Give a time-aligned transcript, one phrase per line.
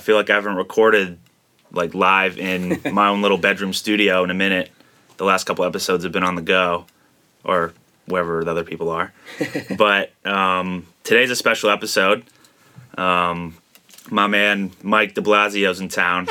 [0.00, 1.18] I feel like I haven't recorded
[1.72, 4.70] like live in my own little bedroom studio in a minute.
[5.18, 6.86] The last couple episodes have been on the go,
[7.44, 7.74] or
[8.06, 9.12] wherever the other people are.
[9.76, 12.24] but um, today's a special episode.
[12.96, 13.58] Um,
[14.10, 16.26] my man Mike DeBlasio's in town,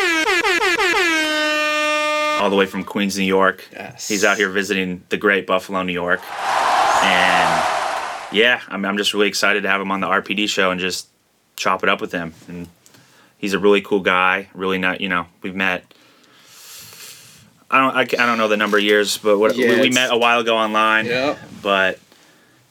[2.41, 3.67] all the way from Queens, New York.
[3.71, 4.07] Yes.
[4.07, 6.21] He's out here visiting the great Buffalo, New York,
[7.03, 7.63] and
[8.31, 10.79] yeah, I mean, I'm just really excited to have him on the RPD show and
[10.79, 11.07] just
[11.55, 12.33] chop it up with him.
[12.47, 12.67] And
[13.39, 14.49] he's a really cool guy.
[14.53, 15.83] Really not, you know, we've met.
[17.71, 19.89] I don't, I, I don't know the number of years, but what, Yeah, we, we
[19.89, 21.05] met a while ago online.
[21.07, 21.37] Yeah.
[21.63, 21.99] But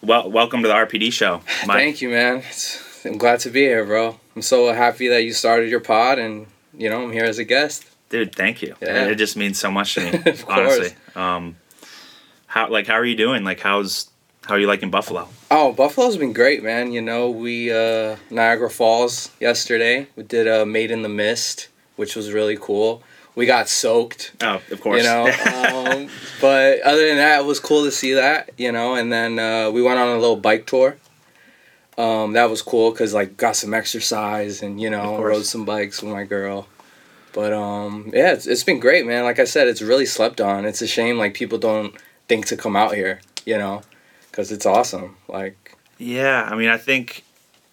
[0.02, 1.40] well, welcome to the RPD show.
[1.66, 1.76] Mike.
[1.78, 2.38] Thank you, man.
[2.48, 4.18] It's, I'm glad to be here, bro.
[4.36, 6.46] I'm so happy that you started your pod, and
[6.76, 7.84] you know I'm here as a guest.
[8.08, 8.34] dude.
[8.34, 8.74] Thank you.
[8.82, 9.06] Yeah.
[9.06, 10.18] It just means so much to me.
[10.26, 10.76] Of course.
[10.78, 10.96] honestly.
[11.14, 11.56] Um,
[12.46, 13.44] how like how are you doing?
[13.44, 14.10] Like how's
[14.48, 15.28] how are you liking Buffalo?
[15.50, 16.90] Oh, Buffalo's been great, man.
[16.90, 20.06] You know, we uh, Niagara Falls yesterday.
[20.16, 23.02] We did a Maid of the Mist, which was really cool.
[23.34, 25.02] We got soaked, Oh, of course.
[25.02, 25.26] you know.
[25.26, 26.08] um,
[26.40, 28.94] but other than that, it was cool to see that, you know.
[28.94, 30.96] And then uh, we went on a little bike tour.
[31.98, 36.00] Um, that was cool because like got some exercise and you know rode some bikes
[36.02, 36.68] with my girl.
[37.34, 39.24] But um, yeah, it's, it's been great, man.
[39.24, 40.64] Like I said, it's really slept on.
[40.64, 41.94] It's a shame like people don't
[42.28, 43.82] think to come out here, you know,
[44.38, 45.16] because it's awesome.
[45.26, 47.24] Like Yeah, I mean, I think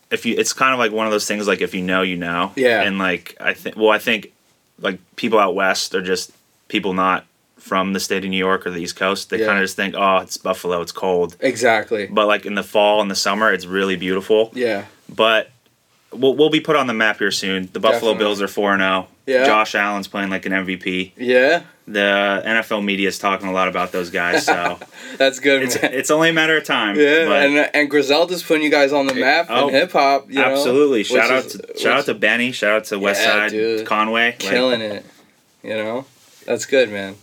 [0.09, 1.47] if you, it's kind of like one of those things.
[1.47, 2.51] Like if you know, you know.
[2.55, 2.81] Yeah.
[2.81, 4.33] And like I think, well, I think
[4.79, 6.31] like people out west are just
[6.67, 7.27] people not
[7.59, 9.29] from the state of New York or the East Coast.
[9.29, 9.45] They Yeah.
[9.45, 11.37] kind of just think, oh, it's Buffalo, it's cold.
[11.39, 12.07] exactly.
[12.07, 14.49] But like in the fall and the summer, it's really beautiful.
[14.55, 14.85] Yeah.
[15.07, 15.51] But
[16.11, 17.69] we'll we'll be put on the map here soon.
[17.73, 18.17] The Buffalo Definitely.
[18.17, 19.07] Bills are four and zero.
[19.27, 19.45] Yeah.
[19.45, 21.11] Josh Allen's playing like an MVP.
[21.15, 21.61] Yeah.
[21.87, 24.79] The NFL media is talking a lot about those guys, so
[25.17, 26.95] That's good, it's it's only a matter of time.
[26.99, 30.27] Yeah, but- and and Griselda's putting you guys on the map Oh, in hip hop.
[30.27, 31.03] You know, Absolutely.
[31.03, 32.51] Shout out is- to shout out to Benny.
[32.51, 33.83] Shout out to West Yeah.
[33.83, 34.27] Conway.
[34.31, 35.05] Like, killing it.
[35.61, 36.05] You know,
[36.45, 37.15] that's good, man.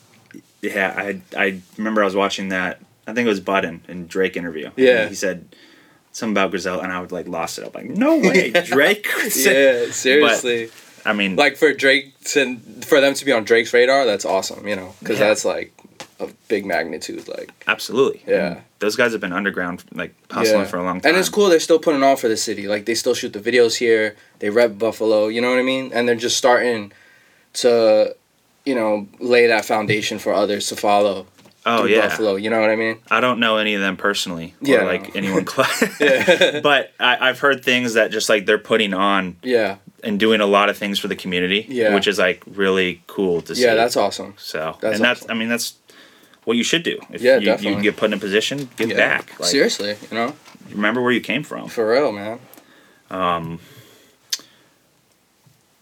[0.60, 2.80] yeah, I I remember I was watching that.
[3.04, 4.66] I think it was Budden and Drake interview.
[4.66, 5.08] And Yeah.
[5.08, 5.44] he said
[6.12, 7.64] something about Griselda, and I would like lost it.
[7.66, 9.08] I'm like, no way, Drake.
[9.34, 10.70] Yeah, seriously.
[11.04, 14.66] I mean, like for Drake to for them to be on Drake's radar, that's awesome.
[14.68, 15.28] You know, because Yeah.
[15.28, 15.72] that's like
[16.20, 17.26] a big magnitude.
[17.28, 18.22] Like, absolutely.
[18.26, 18.46] Yeah.
[18.52, 20.66] And those guys have been underground, like hustling Yeah.
[20.66, 21.10] for a long time.
[21.10, 21.48] and it's cool.
[21.48, 22.68] They're still putting on for the city.
[22.68, 24.16] Like they still shoot the videos here.
[24.38, 25.26] They rep Buffalo.
[25.28, 25.90] You know what I mean?
[25.92, 26.92] And they're just starting
[27.54, 28.14] to,
[28.64, 31.26] you know, lay that foundation for others to follow.
[31.64, 32.08] Oh yeah.
[32.08, 32.34] Buffalo.
[32.36, 32.98] You know what I mean?
[33.10, 35.10] I don't know any of them personally, Yeah, like no.
[35.14, 35.82] anyone close.
[36.00, 36.60] Yeah.
[36.62, 39.76] but I, I've heard things that just like they're putting on Yeah.
[40.02, 41.94] And doing a lot of things for the community, Yeah.
[41.94, 43.62] which is like really cool to see.
[43.62, 44.34] Yeah, that's awesome.
[44.36, 45.30] So That's and that's awesome.
[45.30, 45.74] I mean that's
[46.44, 46.98] what you should do.
[47.10, 48.96] If Yeah, you, you get put in a position, give Yeah.
[48.96, 49.38] back.
[49.38, 50.34] Like, Seriously, you know,
[50.70, 51.68] remember where you came from.
[51.68, 52.40] for real, man.
[53.10, 53.60] Um,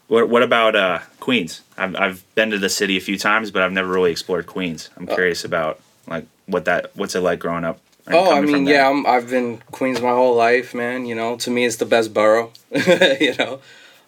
[0.07, 1.61] what what about uh, Queens?
[1.77, 4.89] I've I've been to the city a few times, but I've never really explored Queens.
[4.97, 7.79] I'm Uh, curious about like what that what's it like growing up.
[8.07, 11.05] Oh, I mean, yeah, I'm, I've been Queens my whole life, man.
[11.05, 12.51] You know, to me, it's the best borough.
[12.71, 13.61] you know,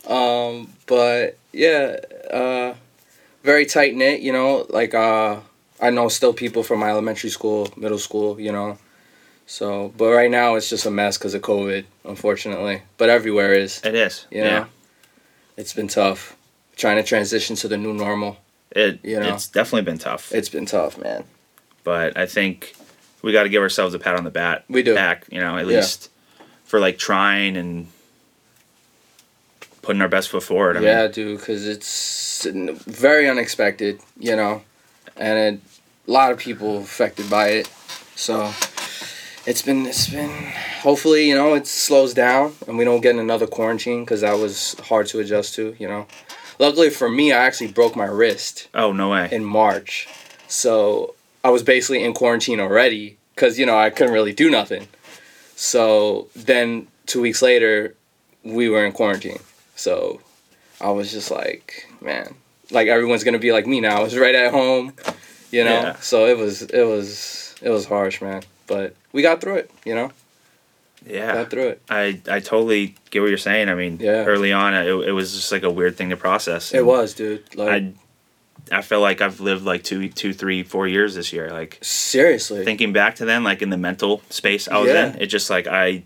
[0.08, 1.98] um, but yeah,
[2.32, 2.74] uh,
[3.44, 4.22] very tight knit.
[4.22, 5.40] You know, like uh,
[5.82, 8.40] I know still people from my elementary school, middle school.
[8.40, 8.78] You know,
[9.46, 12.82] so but right now it's just a mess because of COVID, unfortunately.
[12.98, 13.82] But everywhere is.
[13.84, 14.26] It is.
[14.32, 14.66] You know, Yeah.
[15.58, 16.36] it's been tough
[16.76, 18.38] trying to transition to the new normal.
[18.72, 19.34] It You know.
[19.34, 20.32] it's definitely been tough.
[20.34, 21.24] It's been tough, man.
[21.84, 22.76] but I think
[23.22, 24.64] we got to give ourselves a pat on the bat.
[24.70, 24.96] We do.
[24.96, 25.78] back, you know, at Yeah.
[25.78, 26.10] least
[26.66, 27.88] for like trying and
[29.84, 30.78] putting our best foot forward.
[30.78, 34.64] I yeah, mean, dude, because it's very unexpected, you know,
[35.16, 35.62] and
[36.08, 37.68] a lot of people affected by it.
[38.16, 38.52] So
[39.46, 40.32] it's been it's been
[40.82, 44.40] hopefully you know it slows down and we don't get in another quarantine because that
[44.40, 46.08] was hard to adjust to, you know.
[46.60, 49.30] Luckily for me, I actually broke my wrist oh no way.
[49.32, 50.08] in March,
[50.48, 54.88] so I was basically in quarantine already because you know I couldn't really do nothing.
[55.56, 57.96] So then two weeks later,
[58.44, 59.40] we were in quarantine.
[59.76, 60.22] So
[60.82, 62.36] I was just like, man,
[62.72, 64.00] like everyone's gonna be like me now.
[64.00, 64.94] I was right at home,
[65.52, 65.72] you know.
[65.82, 65.96] Yeah.
[65.98, 68.44] So it was it was it was harsh, man.
[68.68, 70.12] But we got through it, you know.
[71.06, 71.82] yeah, Got through it.
[71.90, 73.70] I I totally get what you're saying.
[73.70, 74.26] I mean, Yeah.
[74.26, 76.74] early on, it, it was just like a weird thing to process.
[76.74, 77.44] It was, dude.
[77.56, 77.94] Like I
[78.72, 81.50] I feel like I've lived like two two three four years this year.
[81.50, 82.64] Like seriously.
[82.64, 85.14] thinking back to then, like in the mental space I was Yeah.
[85.16, 86.04] in, it just like I.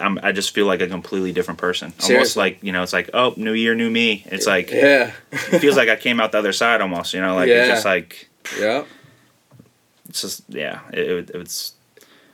[0.00, 1.92] I'm, I just feel like a completely different person.
[2.02, 4.24] Almost like you know, it's like oh, new year, new me.
[4.26, 5.12] It's like yeah.
[5.32, 7.14] it feels like I came out the other side almost.
[7.14, 8.84] You know, like it's just like yeah.
[10.08, 10.80] it's just yeah.
[10.92, 11.74] It, it, it's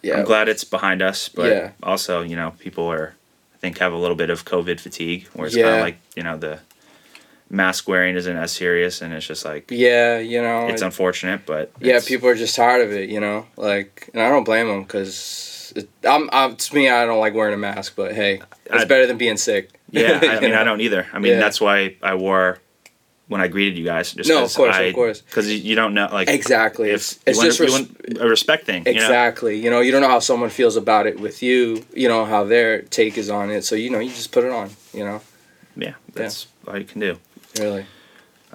[0.03, 0.19] Yeah.
[0.19, 1.71] I'm glad it's behind us, but Yeah.
[1.83, 3.15] also you know people are
[3.55, 6.23] I think have a little bit of COVID fatigue, where it's kind of like you
[6.23, 6.61] know the
[7.49, 10.67] mask wearing isn't as serious, and it's just like Yeah, you know.
[10.69, 13.47] it's it- unfortunate, but yeah, people are just tired of it, you know.
[13.57, 15.53] Like, and I don't blame them because
[16.09, 16.57] I'm, I'm.
[16.57, 19.37] To me, I don't like wearing a mask, but hey, it's I- better than being
[19.37, 19.71] sick.
[19.91, 20.61] Yeah, I mean, know?
[20.61, 21.07] I don't either.
[21.13, 21.39] I mean, Yeah.
[21.41, 22.59] that's why I wore
[23.29, 24.13] when I greeted you guys.
[24.13, 25.21] Just No, of course, of course.
[25.21, 26.91] Because you, don't know, like, Exactly.
[26.91, 28.85] if It's, it's you want, just res- want a respect thing.
[28.87, 29.01] You know?
[29.03, 29.59] exactly.
[29.59, 31.85] You know, you don't know how someone feels about it with you.
[31.95, 33.65] You know how their take is on it.
[33.65, 34.71] So you know, you just put it on.
[34.93, 35.21] You know,
[35.77, 37.19] Yeah, that's all you can do.
[37.59, 37.87] really.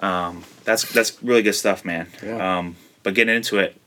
[0.00, 2.08] Um, that's that's really good stuff, man.
[2.22, 2.58] Yeah.
[2.58, 3.78] Um, but getting into it,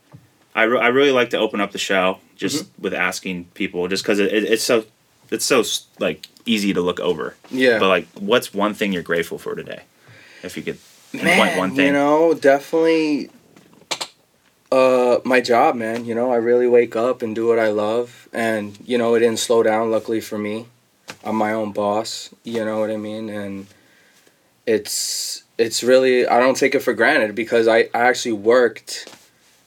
[0.54, 2.82] I, re- I really like to open up the show just Mm-hmm.
[2.84, 4.86] with asking people, just because it, it, it's so
[5.32, 5.64] it's so
[6.00, 7.36] like easy to look over.
[7.50, 7.80] Yeah.
[7.80, 9.82] But like, what's one thing you're grateful for today?
[10.44, 10.78] If you could
[11.12, 11.88] pinpoint man, one thing.
[11.88, 13.30] you know, definitely.
[14.72, 16.06] Uh, my job, man.
[16.06, 19.20] You know, I really wake up and do what I love, and you know, it
[19.20, 19.92] didn't slow down.
[19.92, 20.66] Luckily for me,
[21.24, 22.30] I'm my own boss.
[22.44, 23.68] You know what I mean, and
[24.66, 29.08] it's it's really I don't take it for granted because I I actually worked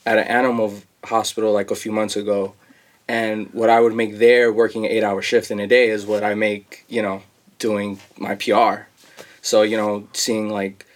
[0.05, 2.55] at an animal hospital like a few months ago,
[3.09, 6.07] and what I would make there working an eight hour shift in a day is
[6.07, 7.23] what I make you know
[7.59, 8.87] doing my PR.
[9.41, 10.87] So you know, seeing like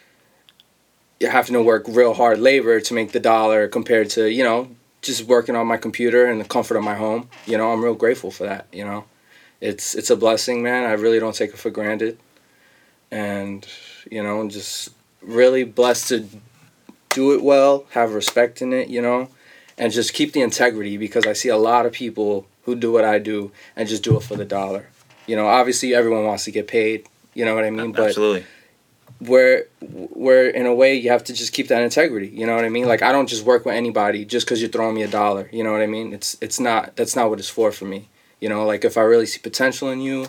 [1.20, 4.68] you having to work real hard labor to make the dollar compared to you know
[5.00, 7.28] just working on my computer in the comfort of my home.
[7.46, 8.66] You know, I'm real grateful for that.
[8.72, 9.04] You know,
[9.60, 10.84] it's it's a blessing, man.
[10.84, 12.18] I really don't take it for granted,
[13.10, 13.66] and
[14.10, 14.90] you know, I'm just
[15.22, 16.26] really blessed to
[17.10, 18.88] do it well, have respect in it.
[18.88, 19.28] You know,
[19.78, 23.04] and just keep the integrity because I see a lot of people who do what
[23.04, 24.88] I do and just do it for the dollar.
[25.26, 27.06] You know, obviously everyone wants to get paid.
[27.34, 27.92] You know what I mean?
[27.92, 28.44] But Absolutely.
[29.18, 32.64] where where in a way you have to just keep that integrity you know what
[32.64, 35.08] i mean like i don't just work with anybody just because you're throwing me a
[35.08, 37.84] dollar you know what i mean it's it's not that's not what it's for for
[37.84, 38.08] me
[38.40, 40.26] you know like if i really see potential in you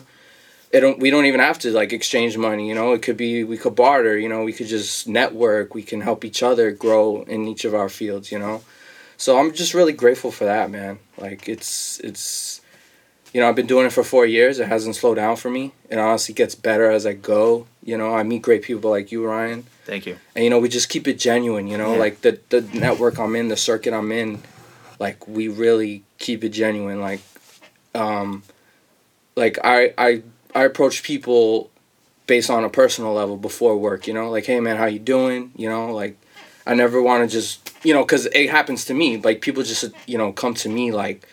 [0.70, 3.42] it don't we don't even have to like exchange money you know it could be
[3.42, 7.22] we could barter you know we could just network we can help each other grow
[7.22, 8.62] in each of our fields you know
[9.16, 12.60] so i'm just really grateful for that man like it's it's
[13.32, 14.60] you know, I've been doing it for four years.
[14.60, 15.72] It hasn't slowed down for me.
[15.90, 17.66] It honestly gets better as I go.
[17.82, 19.64] You know, I meet great people like you, Ryan.
[19.86, 20.18] Thank you.
[20.36, 21.98] And, you know, we just keep it genuine, you know, Yeah.
[21.98, 24.40] like the, the network I'm in, the circuit I'm in,
[25.00, 27.00] like we really keep it genuine.
[27.00, 27.22] Like,
[27.92, 28.44] um,
[29.34, 30.22] like I, I,
[30.54, 31.72] I approach people
[32.28, 35.50] based on a personal level before work, you know, like, hey man, how you doing?
[35.56, 36.16] You know, like
[36.68, 39.18] I never want to just, you know, cause it happens to me.
[39.18, 41.26] Like people just, you know, come to me like,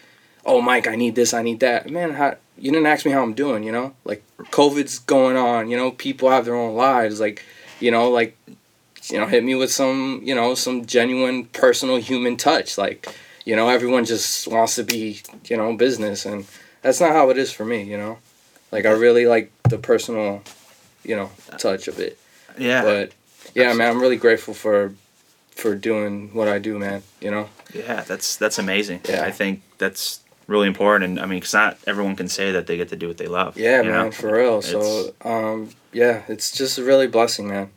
[0.46, 1.90] oh Mike, I need this, I need that.
[1.90, 3.96] Man, how you didn't ask me how I'm doing, you know?
[4.04, 7.20] Like COVID's going on, you know, people have their own lives.
[7.20, 7.44] Like,
[7.80, 8.38] you know, like
[9.10, 12.78] you know, hit me with some, you know, some genuine personal human touch.
[12.78, 13.08] Like,
[13.46, 16.46] you know, everyone just wants to be, you know, business and
[16.82, 18.20] that's not how it is for me, you know?
[18.72, 20.44] Like I really like the personal,
[21.04, 22.20] you know, touch of it.
[22.58, 22.84] Yeah.
[22.84, 23.12] But
[23.56, 24.94] yeah, man, I'm really grateful for
[25.62, 27.48] for doing what I do, man, you know?
[27.74, 29.02] Yeah, that's that's amazing.
[29.08, 29.24] Yeah.
[29.24, 32.76] I think that's really important, and I mean, cause not everyone can say that they
[32.76, 33.58] get to do what they love.
[33.58, 34.12] Yeah, man, know?
[34.12, 34.58] for real.
[34.60, 37.70] It's- So, um, yeah, it's just a really blessing, man.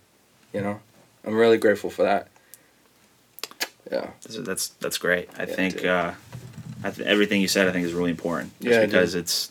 [0.52, 0.80] You know,
[1.24, 2.28] I'm really grateful for that.
[3.92, 4.10] Yeah.
[4.22, 5.28] that's that's, that's great.
[5.38, 6.12] I Yeah, think uh,
[6.82, 8.52] I th- everything you said, I think, is really important.
[8.60, 9.50] Just Yeah, because it's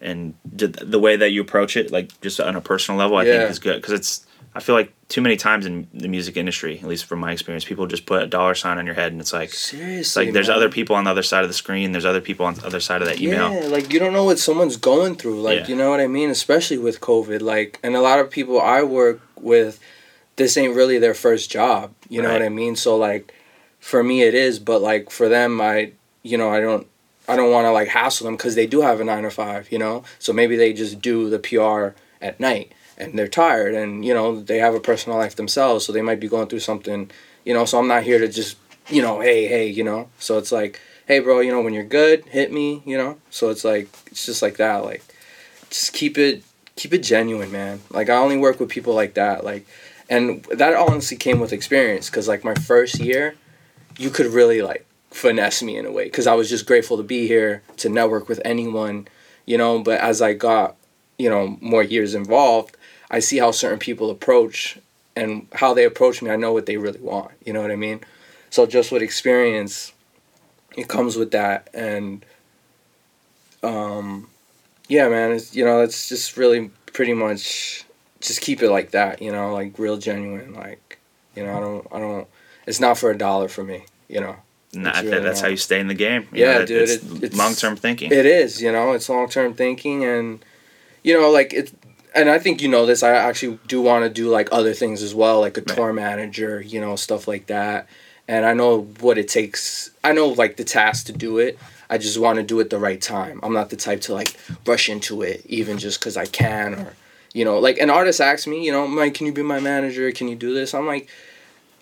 [0.00, 3.38] and the way that you approach it, like just on a personal level, I Yeah.
[3.38, 4.26] think is good because it's.
[4.54, 7.64] I feel like too many times in the music industry, at least from my experience,
[7.64, 9.98] people just put a dollar sign on your head, and it's like Seriously.
[10.00, 10.56] it's like there's man.
[10.56, 11.92] other people on the other side of the screen.
[11.92, 13.52] There's other people on the other side of that email.
[13.52, 15.40] Yeah, like you don't know what someone's going through.
[15.40, 15.66] Like Yeah.
[15.68, 17.40] you know what I mean, especially with COVID.
[17.40, 19.78] Like, and a lot of people I work with,
[20.36, 21.92] this ain't really their first job.
[22.08, 22.76] You know what I mean?
[22.76, 23.32] So like,
[23.80, 26.86] for me it is, but like for them, I you know I don't
[27.28, 29.70] I don't want to like hassle them because they do have a nine to five.
[29.70, 34.04] You know, so maybe they just do the PR at night and they're tired and
[34.04, 37.10] you know they have a personal life themselves, so they might be going through something.
[37.44, 38.58] You know, so I'm not here to just
[38.90, 40.10] you know hey hey you know.
[40.18, 43.48] So it's like hey bro you know when you're good hit me you know so
[43.48, 45.02] it's like it's just like that like
[45.70, 46.44] just keep it
[46.76, 49.66] keep it genuine man like i only work with people like that like
[50.10, 53.34] and that honestly came with experience because like my first year
[53.96, 57.02] you could really like finesse me in a way because i was just grateful to
[57.02, 59.08] be here to network with anyone
[59.46, 60.76] you know but as i got
[61.16, 62.76] you know more years involved
[63.10, 64.78] i see how certain people approach
[65.16, 67.76] and how they approach me i know what they really want you know what i
[67.76, 68.00] mean
[68.50, 69.92] so just with experience
[70.76, 72.24] it comes with that and
[73.62, 74.28] um
[74.88, 77.84] yeah man it's you know it's just really pretty much
[78.20, 80.98] just keep it like that you know like real genuine like
[81.34, 82.28] you know i don't i don't
[82.66, 84.36] it's not for a dollar for me you know
[84.72, 86.28] that, It's really that's how you stay in the game.
[86.30, 88.12] You Yeah, know, dude, It's, it- it's- long term thinking.
[88.12, 90.44] It is, you know, it's long term thinking, and
[91.02, 91.72] you know, like it.
[92.18, 93.02] And I think you know this.
[93.02, 95.76] I actually do want to do like other things as well, like a Right.
[95.76, 97.86] tour manager, you know, stuff like that.
[98.26, 99.90] And I know what it takes.
[100.02, 101.58] I know like the task to do it.
[101.88, 103.40] I just want to do it the right time.
[103.42, 106.92] I'm not the type to like rush into it, even just because I can, or
[107.32, 110.10] you know, like an artist asks me, you know, Mike, can you be my manager?
[110.12, 110.74] Can you do this?
[110.74, 111.08] I'm like,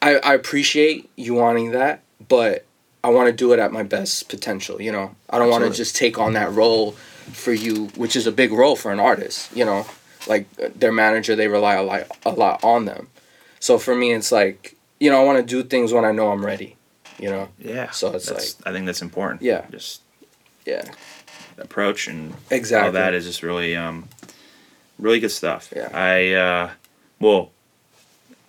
[0.02, 2.64] I I appreciate you wanting that, but
[3.02, 4.81] I want to do it at my best potential.
[4.83, 6.93] You know, I don't want to just take on that role
[7.33, 9.57] for you, which is a big role for an artist.
[9.57, 9.87] You know,
[10.26, 13.09] like their manager, they rely a lot a lot on them.
[13.61, 16.30] So for me, it's like you know, I want to do things when I know
[16.30, 16.76] I'm ready.
[17.18, 17.90] You know, yeah.
[17.90, 19.42] So it's that's, I think that's important.
[19.42, 19.64] Yeah.
[19.71, 20.02] Just
[20.66, 20.85] yeah,
[21.59, 22.87] approach and exactly.
[22.87, 24.09] all that is just really um
[24.99, 25.90] really good stuff Yeah.
[25.92, 26.71] i uh
[27.21, 27.50] well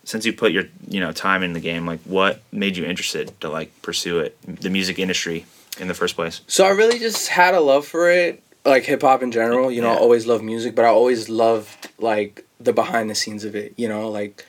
[0.04, 3.40] since you put your you know time in the game like what made you interested
[3.42, 5.46] to like pursue it the music industry
[5.80, 9.02] in the first place So I really just had a love for it, like hip
[9.02, 9.72] hop in general.
[9.72, 13.44] You know, I always love music, but I always loved like the behind the scenes
[13.44, 13.74] of it.
[13.78, 14.46] You know, like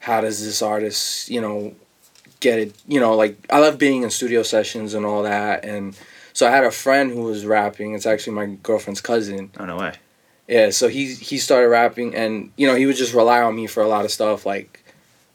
[0.00, 1.74] how does this artist, you know,
[2.40, 2.74] get it?
[2.86, 5.64] You know, like I love being in studio sessions and all that.
[5.64, 5.96] And
[6.32, 7.94] so I had a friend who was rapping.
[7.94, 9.50] It's actually my girlfriend's cousin.
[9.58, 9.94] oh no way
[10.48, 13.66] Yeah, so he he started rapping, and you know he would just rely on me
[13.66, 14.84] for a lot of stuff, like,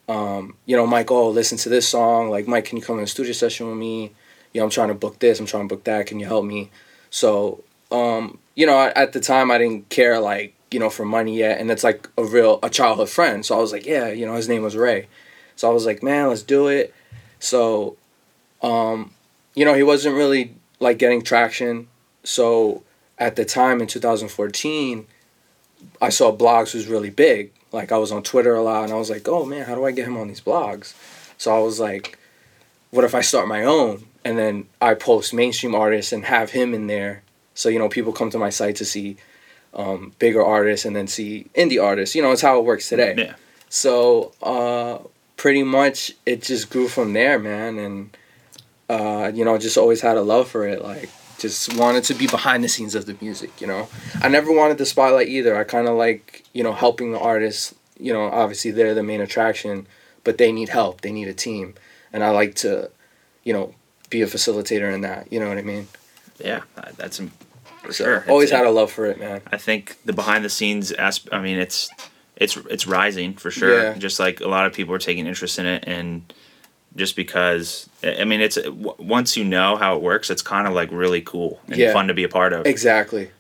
[0.07, 2.29] um, you know, Mike, oh, listen to this song.
[2.29, 4.11] Like, Mike, can you come in a studio session with me?
[4.53, 5.39] You know, I'm trying to book this.
[5.39, 6.07] I'm trying to book that.
[6.07, 6.69] Can you help me?
[7.11, 11.37] So, um, you know, at- the time, I didn't care like you know for money
[11.37, 13.45] yet, and it's like a real a childhood friend.
[13.45, 15.07] So I was like, yeah, you know, his name was Ray.
[15.55, 16.93] So I was like, man, let's do it.
[17.39, 17.97] So,
[18.61, 19.11] um,
[19.55, 21.87] you know, he wasn't really like getting traction.
[22.23, 22.83] So
[23.17, 25.05] at the time in 2014,
[26.01, 27.51] I saw blogs was really big.
[27.71, 29.85] Like I was on Twitter a lot, and I was like, oh man, how do
[29.85, 30.93] I get him on these blogs?
[31.37, 32.17] So I was like,
[32.91, 36.73] what if I start my own and then I post mainstream artists and have him
[36.73, 37.23] in there?
[37.59, 39.17] So you know, people come to my site to see
[39.73, 42.15] um, bigger artists and then see indie artists.
[42.15, 43.15] You know, it's how it works today.
[43.17, 43.33] yeah
[43.67, 44.99] So uh,
[45.35, 48.17] pretty much it just grew from there, man, and
[48.89, 50.81] uh, you know, just always had a love for it.
[50.81, 53.59] Like, just wanted to be behind the scenes of the music.
[53.59, 53.89] You know,
[54.21, 55.57] I never wanted the spotlight either.
[55.57, 57.75] I kind of like you know helping the artists.
[57.99, 59.85] You know, obviously they're the main attraction,
[60.23, 61.01] but they need help.
[61.01, 61.75] They need a team,
[62.13, 62.89] and I like to,
[63.43, 63.75] you know,
[64.09, 65.31] be a facilitator in that.
[65.33, 65.89] You know what I mean?
[66.39, 67.21] yeah uh, that's
[67.85, 69.41] So, sure always had a uh, love for it, man.
[69.51, 71.33] i think the behind the scenes aspect.
[71.33, 71.89] i mean it's
[72.35, 73.93] it's it's rising for sure Yeah.
[73.97, 76.31] just like a lot of people are taking interest in it and
[76.95, 80.73] just because i mean it's uh, once you know how it works it's kind of
[80.73, 81.93] like really cool and Yeah.
[81.93, 83.31] fun to be a part of Exactly.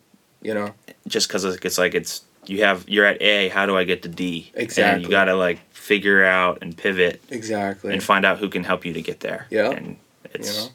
[0.41, 0.73] You know.
[1.07, 4.07] just because it's like it's you have you're at A, how do I get to
[4.09, 4.51] D?
[4.53, 5.03] And Exactly.
[5.03, 7.91] you got to like figure out and pivot Exactly.
[7.93, 9.47] and find out who can help you to get there.
[9.49, 9.69] Yeah.
[9.71, 9.97] and
[10.33, 10.69] it's You know?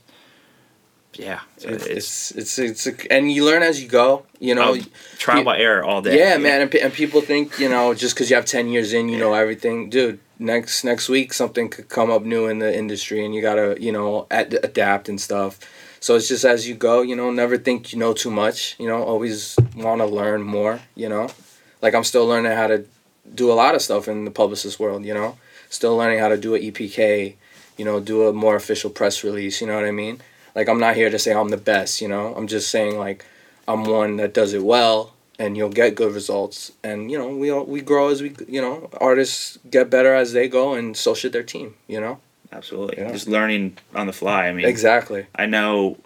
[1.19, 4.25] Yeah, It's, it's, it's it's it's a, and you learn as you go.
[4.41, 4.75] You know.
[4.75, 4.81] oh,
[5.19, 6.19] trial by error all day.
[6.19, 9.09] Yeah, man, and, and people think you know just because you have ten years in,
[9.09, 10.21] you know everything, dude.
[10.39, 13.93] Next next week something could come up new in the industry, and you gotta you
[13.93, 15.61] know ad- adapt and stuff.
[16.01, 17.31] So it's just as you go, you know.
[17.31, 18.77] Never think you know too much.
[18.79, 20.81] You know, always want to learn more.
[20.95, 21.29] You know,
[21.81, 22.85] like I'm still learning how to
[23.35, 25.05] do a lot of stuff in the publicist world.
[25.05, 25.39] You know,
[25.71, 27.37] still learning how to do a EPK.
[27.79, 29.61] You know, do a more official press release.
[29.61, 30.21] You know what I mean?
[30.55, 32.01] Like I'm not here to say I'm the best.
[32.01, 33.25] You know, I'm just saying like
[33.67, 37.51] I'm one that does it well and you'll get good results and you know we
[37.51, 41.13] all, we grow as we you know artists get better as they go and so
[41.15, 42.19] should their team you know
[42.53, 42.99] absolutely.
[42.99, 43.11] Yeah.
[43.11, 44.47] Just learning on the fly.
[44.47, 45.99] I mean, exactly I know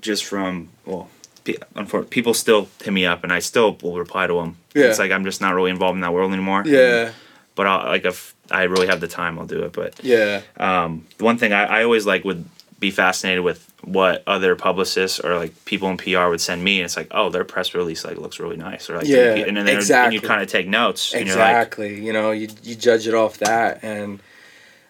[0.00, 1.08] just from well,
[1.44, 4.56] pe- unfor- people still hit me up, and I still will reply to them.
[4.74, 4.86] Yeah.
[4.86, 6.64] It's like I'm just not really involved in that world anymore.
[6.66, 7.12] yeah
[7.54, 9.72] But I'll, like if I really have the time, I'll do it.
[9.72, 12.44] But yeah um, the one thing I, I always like would
[12.80, 16.78] be fascinated with what other publicists or like people in PR would send me.
[16.80, 19.56] And it's like, oh, their press release like looks really nice, or like, Yeah, and
[19.56, 20.16] then exactly.
[20.16, 23.06] and you kind of take notes, and you're like, exactly you know you, you judge
[23.06, 24.20] it off that and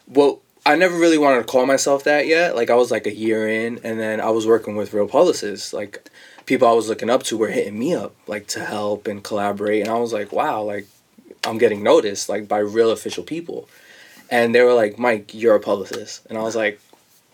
[0.07, 3.14] well i never really wanted to call myself that yet like i was like a
[3.14, 6.09] year in and then i was working with real publicists like
[6.47, 9.83] people i was looking up to were hitting me up like to help and collaborate
[9.83, 10.87] and i was like wow like
[11.45, 13.68] i'm getting noticed like by real official people
[14.30, 16.80] and they were like mike you're a publicist and i was like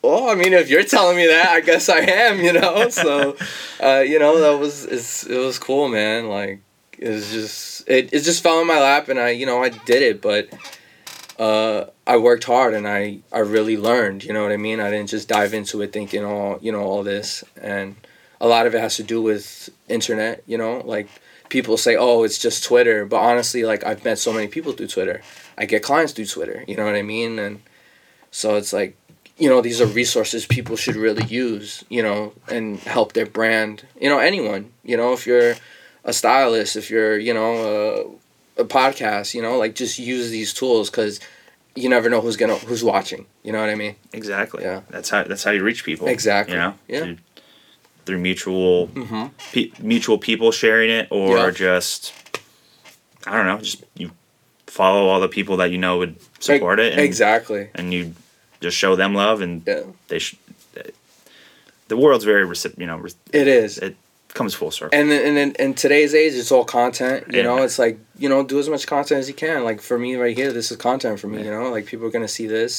[0.05, 2.89] well i mean if you're telling me that i guess i am you know?
[2.91, 3.37] So
[3.83, 6.29] uh, you know that was it's, it was cool man.
[6.29, 6.61] Like
[6.99, 9.69] it was just it, it just fell in my lap and i you know i
[9.69, 10.49] did it but
[11.39, 14.81] uh, i worked hard and i i really learned you know what i mean?
[14.81, 17.43] I didn't just dive into it thinking all you know all this.
[17.61, 17.97] And
[18.41, 20.83] a lot of it has to do with internet you know?
[20.85, 21.09] Like
[21.49, 23.05] people say oh it's just twitter.
[23.07, 25.23] But honestly like i've met so many people through twitter.
[25.59, 27.39] I get clients through twitter you know what i mean?
[27.39, 27.63] And
[28.31, 28.97] so it's like
[29.39, 33.85] you know these are resources people should really use you know and help their brand
[34.01, 35.55] you know anyone you know if you're
[36.05, 38.19] a stylist if you're you know
[38.59, 41.19] a, a podcast you know like just use these tools because
[41.75, 44.63] you never know who's gonna who's watching you know what i mean Exactly.
[44.63, 44.83] Yeah.
[44.91, 46.07] That's how that's how you reach people.
[46.07, 46.55] Exactly.
[46.55, 46.75] You know.
[46.89, 47.01] Yeah.
[47.01, 47.17] Through,
[48.07, 49.27] through mutual mm-hmm.
[49.53, 51.51] pe- mutual people sharing it, or Yeah.
[51.51, 52.13] just
[53.27, 54.13] I don't know, just you
[54.67, 58.15] follow all the people that you know would support it, and, exactly and you
[58.67, 59.83] just show them love, and yeah.
[60.09, 60.37] they sh-
[61.89, 63.79] the world's very recip- you know re- it is.
[63.79, 63.95] it
[64.39, 64.99] comes full circle.
[64.99, 67.45] and then, and then in today's age it's all content you Yeah.
[67.49, 69.59] know it's like you know do as much content as you can.
[69.69, 72.15] Like for me right here this is content for me you know like people are
[72.17, 72.73] gonna see this.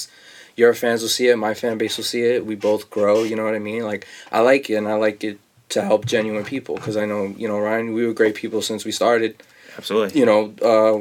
[0.61, 3.35] Your fans will see it my fan base will see it we both grow you
[3.37, 3.83] know what i mean?
[3.91, 4.03] Like
[4.37, 5.37] i like it and i like it
[5.73, 8.81] to help genuine people because i know you know ryan we were great people since
[8.87, 9.31] we started.
[9.79, 10.11] Absolutely.
[10.19, 10.95] you know uh,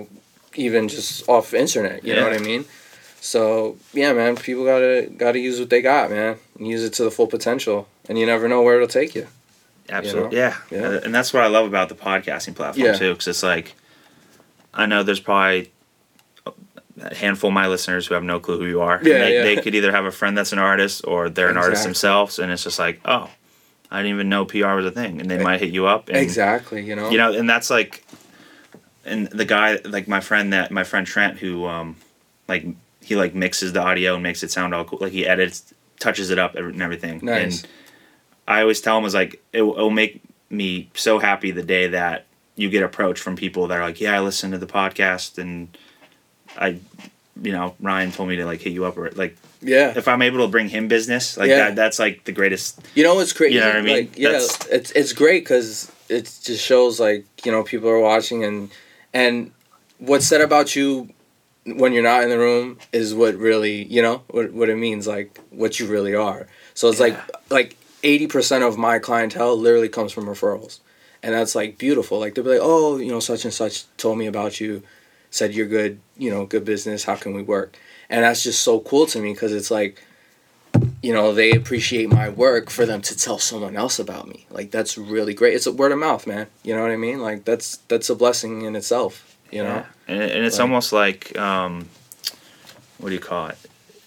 [0.67, 2.63] even just off internet you know what i mean
[3.25, 7.03] so yeah man people gotta gotta use what they got man and use it to
[7.05, 9.27] the full potential and you never know where it'll take you
[9.89, 10.37] Absolutely.
[10.37, 10.43] know?
[10.43, 10.57] Yeah.
[10.71, 11.01] Yeah.
[11.05, 12.95] And that's what I love about the podcasting platform Yeah.
[12.95, 13.75] too, because it's like,
[14.73, 15.71] I know there's probably
[17.01, 19.01] a handful of my listeners who have no clue who you are.
[19.03, 19.43] Yeah, they, yeah.
[19.43, 22.51] they could either have a friend that's an artist or they're an artist themselves, and
[22.51, 23.29] it's just like, oh,
[23.91, 26.09] I didn't even know PR was a thing, and they might hit you up.
[26.09, 28.05] And, exactly you know You know, and that's like,
[29.05, 31.97] and the guy, like my friend that my friend Trent, who um,
[32.49, 32.65] like
[33.05, 34.99] he like mixes the audio and makes it sound all cool.
[35.01, 37.21] Like he edits, touches it up and everything.
[37.23, 37.63] Nice.
[37.63, 37.71] And
[38.49, 41.89] I always tell him, I was like, it will make me so happy the day
[41.89, 45.39] that you get approached from people that are like, yeah, I listened to the podcast
[45.39, 45.77] and
[46.57, 46.79] I,
[47.43, 50.21] you know, Ryan told me to like hit you up or like yeah if I'm
[50.23, 51.57] able to bring him business, like Yeah.
[51.57, 52.81] that, that's like the greatest.
[52.95, 53.55] You know what's crazy?
[53.55, 53.97] You know what I mean?
[53.97, 57.99] Like, yeah, That's- it's it's great because it just shows like you know people are
[57.99, 58.71] watching and
[59.13, 59.51] and
[59.99, 61.09] what's said about you
[61.67, 65.07] when you're not in the room is what really you know what what it means
[65.07, 66.47] like what you really are.
[66.75, 67.19] So it's like
[67.51, 70.81] like eighty percent of my clientele literally comes from referrals,
[71.23, 72.19] and that's like beautiful.
[72.19, 74.83] Like they'll be like, oh, you know, such and such told me about you,
[75.31, 77.05] said you're good, you know, good business.
[77.05, 77.77] How can we work?
[78.11, 80.03] And that's just so cool to me because it's like
[81.03, 84.71] you know they appreciate my work for them to tell someone else about me like
[84.71, 87.45] that's really great it's a word of mouth man you know what i mean like
[87.45, 89.85] that's that's a blessing in itself you know Yeah.
[90.07, 91.89] And, and it's Like- almost like, um,
[92.99, 93.59] what do you call it?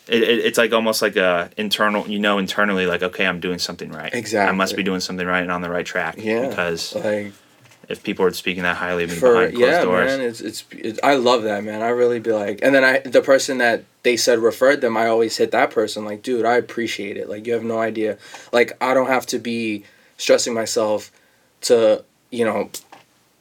[0.07, 0.45] It, it?
[0.45, 4.13] It's like almost like a internal, you know, internally, like, okay, I'm doing something right.
[4.13, 6.15] Exactly i must be doing something right and on the right track.
[6.17, 6.47] Yeah.
[6.47, 7.33] Because like
[7.89, 10.41] if people are speaking that highly of me for behind closed yeah doors, man it's,
[10.41, 13.59] it's it, i love that man i really be like and then i the person
[13.59, 17.29] that they said referred them i always hit that person like dude i appreciate it
[17.29, 18.17] like you have no idea
[18.51, 19.85] like i don't have to be
[20.17, 21.11] stressing myself
[21.61, 22.69] to you know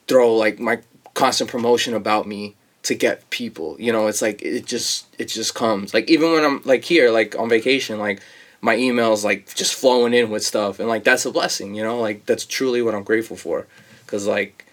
[0.07, 0.79] throw like my
[1.17, 3.77] constant promotion about me to get people.
[3.81, 5.93] You know it's like it just it just comes.
[5.93, 8.21] Like even when i'm like here like on vacation like
[8.61, 11.99] my emails like just flowing in with stuff and like that's a blessing you know?
[11.99, 13.67] Like that's truly what i'm grateful for.
[14.05, 14.65] Because like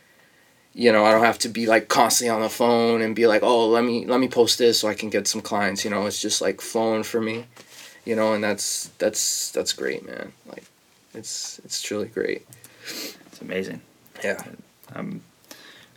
[0.76, 3.44] you know i don't have to be like constantly on the phone and be like
[3.44, 6.06] oh let me let me post this so i can get some clients you know?
[6.06, 7.46] It's just like flowing for me
[8.06, 8.34] you know?
[8.34, 10.34] And that's that's that's great man.
[10.46, 10.66] Like
[11.14, 12.46] it's it's truly great.
[13.28, 13.82] It's amazing.
[14.24, 14.44] yeah.
[14.96, 15.22] Um,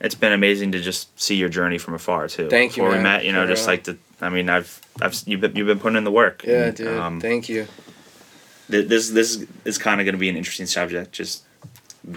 [0.01, 2.49] it's been amazing to just see your journey from afar too.
[2.49, 3.73] Thank you, Before we met, you know, For just real.
[3.75, 3.97] like the.
[4.21, 6.43] I mean, I've, I've, you've been, you've been putting in the work.
[6.45, 7.67] yeah And, dude um, thank you
[8.71, 11.45] th- this this is kind of going to be an interesting subject just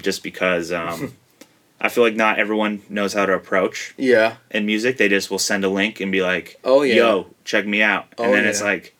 [0.01, 1.13] just because um,
[1.81, 4.97] I feel like not everyone knows how to approach yeah in music.
[4.97, 6.95] They just will send a link and be like, Oh, yeah.
[6.95, 8.95] yo, check me out," and Oh, then it's like,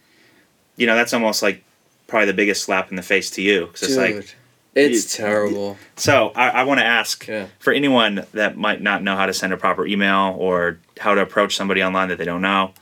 [0.77, 1.63] you know, that's almost like
[2.07, 4.35] probably the biggest slap in the face to you because it's like.
[4.75, 7.47] It's you- terrible So I, I want to ask Yeah.
[7.59, 11.21] for anyone that might not know how to send a proper email or how to
[11.21, 12.73] approach somebody online that they don't know.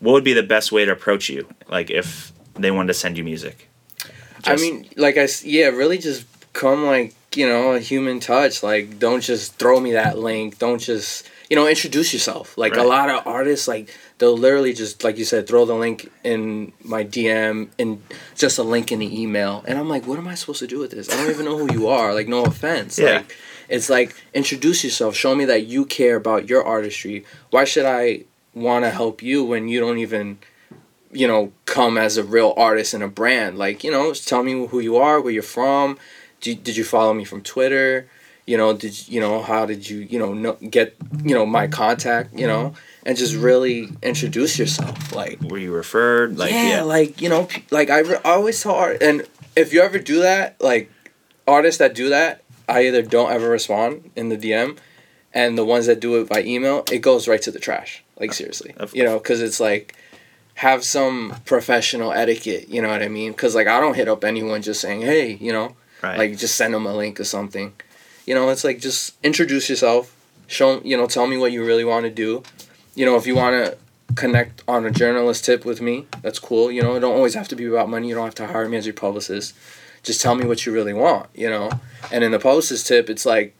[0.00, 1.48] What would be the best way to approach you?
[1.68, 3.68] Like if they wanted to send you music.
[4.44, 8.62] I mean, like I yeah, really just come like you know a human touch.
[8.62, 10.58] Like don't just throw me that link.
[10.58, 12.56] Don't just you know introduce yourself.
[12.58, 12.84] Like Right.
[12.84, 16.72] a lot of artists, like they'll literally just like you said, throw the link in
[16.82, 18.02] my DM and
[18.34, 20.78] just a link in the email, and I'm like, what am I supposed to do
[20.78, 21.08] with this?
[21.10, 22.14] I don't even know who you are.
[22.14, 22.98] Like no offense.
[22.98, 23.18] Yeah.
[23.18, 23.36] Like
[23.68, 25.14] it's like introduce yourself.
[25.14, 27.24] Show me that you care about your artistry.
[27.50, 30.38] Why should I want to help you when you don't even
[31.10, 33.56] you know, come as a real artist and a brand.
[33.56, 35.96] Like, you know, tell me who you are, where you're from.
[36.42, 38.10] Did you, did you follow me from Twitter?
[38.48, 41.66] You know, did you, know how did you you know, know get you know my
[41.66, 42.32] contact?
[42.32, 42.72] You know,
[43.04, 45.14] and just really introduce yourself.
[45.14, 46.38] Like, were you referred?
[46.38, 46.82] Like yeah, yeah.
[46.82, 50.20] like you know, like I, re- I always tell art, and if you ever do
[50.22, 50.90] that, like
[51.46, 54.78] artists that do that, I either don't ever respond in the DM,
[55.34, 58.02] and the ones that do it by email, it goes right to the trash.
[58.18, 59.94] Like seriously, you know, because it's like,
[60.54, 62.70] have some professional etiquette.
[62.70, 63.32] You know what I mean?
[63.32, 66.16] Because like I don't hit up anyone just saying, hey, you know, Right.
[66.16, 67.72] like just send them a link or something.
[68.28, 70.14] You know, it's like just introduce yourself.
[70.48, 72.42] Show you know, tell me what you really want to do.
[72.94, 73.78] You know, if you want to
[74.16, 76.70] connect on a journalist tip with me, that's cool.
[76.70, 78.06] You know, it don't always have to be about money.
[78.06, 79.56] You don't have to hire me as your publicist.
[80.02, 81.30] Just tell me what you really want.
[81.34, 81.70] You know,
[82.12, 83.54] and in the publicist tip, it's like,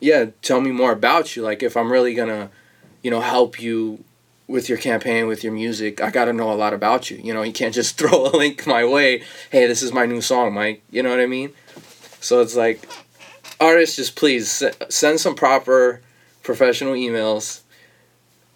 [0.00, 1.42] yeah, tell me more about you.
[1.42, 2.50] Like if I'm really gonna,
[3.02, 4.04] you know, help you
[4.46, 7.16] with your campaign, with your music, I got to know a lot about you.
[7.16, 9.24] You know, you can't just throw a link my way.
[9.50, 10.84] Hey, this is my new song, Mike.
[10.92, 11.52] You know what I mean?
[12.20, 12.88] So it's like,
[13.60, 16.00] artists, just please send some proper
[16.42, 17.60] professional emails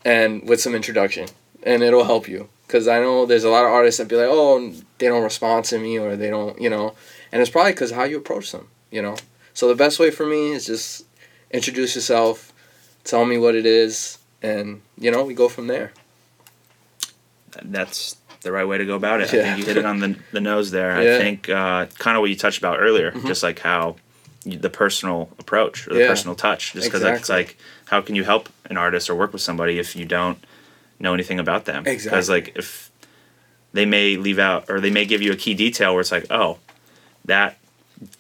[0.05, 1.29] and with some introduction,
[1.63, 2.49] and it'll help you.
[2.67, 5.65] Because I know there's a lot of artists that be like, oh, they don't respond
[5.67, 6.95] to me or they don't, you know,
[7.33, 9.17] and it's probably because how you approach them, you know.
[9.55, 11.05] So the best way for me is just
[11.51, 12.53] introduce yourself,
[13.05, 15.93] tell me what it is, and you know we go from there.
[17.63, 19.25] that's the right way to go about it.
[19.25, 20.91] I think you hit it on the, the nose there.
[21.03, 21.17] Yeah.
[21.17, 23.27] I think uh, kind of what you touched about earlier, Mhm.
[23.27, 23.97] just like how
[24.45, 26.09] the personal approach or the Yeah.
[26.09, 26.73] personal touch.
[26.73, 29.95] Just because it's like, how can you help an artist or work with somebody if
[29.97, 30.39] you don't
[30.99, 31.83] know anything about them?
[31.85, 32.35] Because Exactly.
[32.35, 32.91] like if
[33.73, 36.27] they may leave out or they may give you a key detail where it's like,
[36.31, 36.59] oh,
[37.25, 37.59] that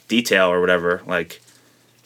[0.08, 1.40] detail or whatever, like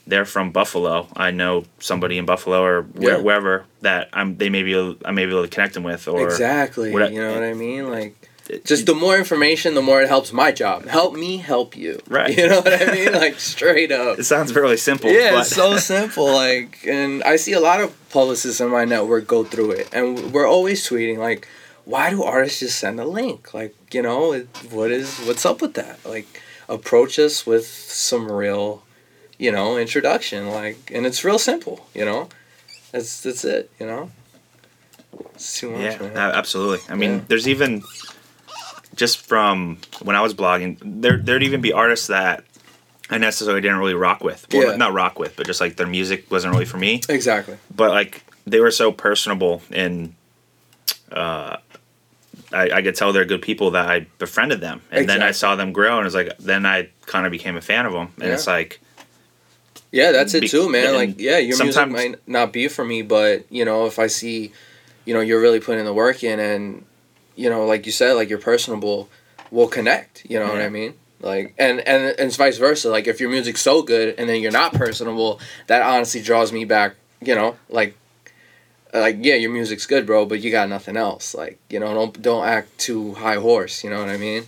[0.07, 1.09] they're from Buffalo.
[1.17, 3.23] I know somebody in Buffalo or where, Yeah.
[3.23, 4.37] wherever that I'm.
[4.37, 6.93] They may be I may be able to connect them with or exactly.
[6.93, 7.89] what you know what I mean?
[7.91, 8.17] Like
[8.49, 10.87] it- just the more information, the more it helps my job.
[10.87, 12.01] Help me help you.
[12.09, 12.37] Right.
[12.37, 13.13] You know what I mean?
[13.25, 14.19] Like straight up.
[14.19, 15.11] It sounds really simple.
[15.11, 16.27] Yeah, it's so simple.
[16.33, 20.33] Like, and I see a lot of publicists in my network go through it, and
[20.33, 21.47] we're always tweeting like,
[21.85, 23.55] "Why do artists just send a link?
[23.55, 25.99] Like, you know, it, what is what's up with that?
[26.05, 26.27] Like,
[26.69, 28.83] approach us with some real,
[29.39, 30.49] you know, introduction.
[30.51, 31.87] Like, and it's real simple.
[31.95, 32.29] You know,
[32.93, 33.71] that's that's it.
[33.81, 34.11] You know,
[35.35, 35.81] it's too much.
[35.81, 36.17] yeah, man.
[36.17, 36.81] absolutely.
[36.89, 37.21] I mean, Yeah.
[37.29, 37.83] there's even
[38.97, 42.45] just from when I was blogging, there there'd even be artists that
[43.11, 44.47] I necessarily didn't really rock with.
[44.53, 44.77] Well, Yeah.
[44.77, 47.01] not rock with, but just like their music wasn't really for me.
[47.09, 47.57] Exactly.
[47.75, 50.15] But like they were so personable and
[51.11, 51.57] uh,
[52.53, 55.57] I, I could tell they're good people that I befriended them, and then I saw
[55.57, 58.29] them grow, and it's like then I kind of became a fan of them, and
[58.29, 58.35] Yeah.
[58.35, 58.81] it's like
[59.91, 60.95] Yeah, that's it too, man.
[60.95, 64.53] Like, yeah, your music might not be for me, but you know, if I see,
[65.05, 66.85] you know, you're really putting the work in, and
[67.37, 69.09] you know, like you said, like you're personable,
[69.51, 70.25] we'll connect.
[70.29, 70.95] You know what I mean?
[71.21, 72.91] Like, and and and it's vice versa.
[72.91, 76.65] Like, if your music's so good and then you're not personable, that honestly draws me
[76.65, 76.97] back.
[77.21, 77.97] You know, like,
[78.93, 81.35] like yeah, your music's good, bro, but you got nothing else.
[81.35, 83.85] Like, you know, don't don't act too high horse.
[83.85, 84.45] You know what I mean?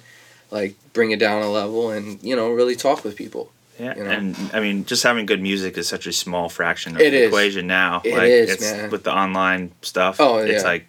[0.51, 3.53] Like, bring it down a level, and you know, really talk with people.
[3.79, 4.11] Yeah, you know?
[4.11, 7.23] and I mean, just having good music is such a small fraction of It the
[7.23, 7.29] is.
[7.29, 8.03] equation now.
[8.05, 8.91] It like is, it's man.
[8.91, 10.17] with the online stuff.
[10.21, 10.69] Oh, it's yeah.
[10.69, 10.87] like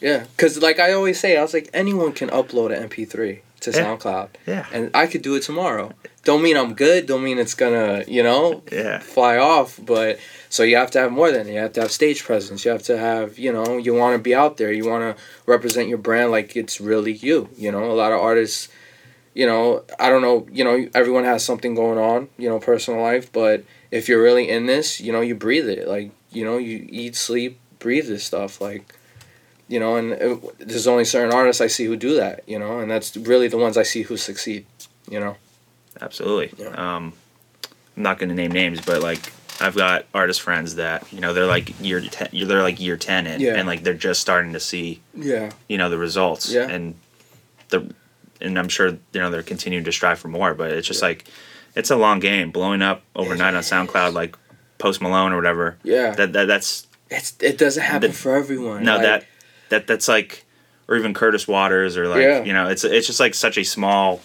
[0.00, 3.70] Yeah, because like I always say, I was like, anyone can upload an MP3 to
[3.70, 3.84] Yeah.
[3.84, 5.92] SoundCloud, yeah, and I could do it tomorrow.
[6.24, 7.06] Don't mean I'm good.
[7.06, 9.80] Don't mean it's gonna, you know, yeah, fly off.
[9.82, 10.18] But
[10.50, 12.64] so you have to have more than you have to have stage presence.
[12.64, 14.72] You have to have, you know, you want to be out there.
[14.72, 17.48] You want to represent your brand like it's really you.
[17.56, 18.68] You know, a lot of artists,
[19.34, 23.00] you know, I don't know, you know, everyone has something going on, you know, personal
[23.00, 23.32] life.
[23.32, 25.88] But if you're really in this, you know, you breathe it.
[25.88, 28.60] Like, you know, you eat, sleep, breathe this stuff.
[28.60, 28.94] Like,
[29.68, 32.42] you know, and it, there's only certain artists I see who do that.
[32.48, 34.66] You know, and that's really the ones I see who succeed.
[35.10, 35.36] You know.
[36.00, 36.52] absolutely.
[36.58, 36.68] Yeah.
[36.96, 37.12] Um,
[37.96, 41.32] I'm not going to name names, but like I've got artist friends that you know
[41.32, 43.54] they're like year ten, they're like year ten in, Yeah.
[43.56, 45.50] and like they're just starting to see Yeah.
[45.68, 46.68] you know the results, Yeah.
[46.68, 46.94] and
[47.70, 47.92] the
[48.40, 51.24] and I'm sure you know they're continuing to strive for more, but it's just like
[51.74, 52.50] it's a long game.
[52.52, 54.36] Blowing up overnight on SoundCloud like
[54.78, 55.76] Post Malone or whatever.
[55.82, 56.12] Yeah.
[56.12, 58.84] That, that that's It's it doesn't happen The- for everyone.
[58.84, 59.24] no Like, that
[59.70, 60.44] that that's like
[60.88, 62.44] or even Curtis Waters or like Yeah.
[62.44, 64.20] you know it's it's just like such a small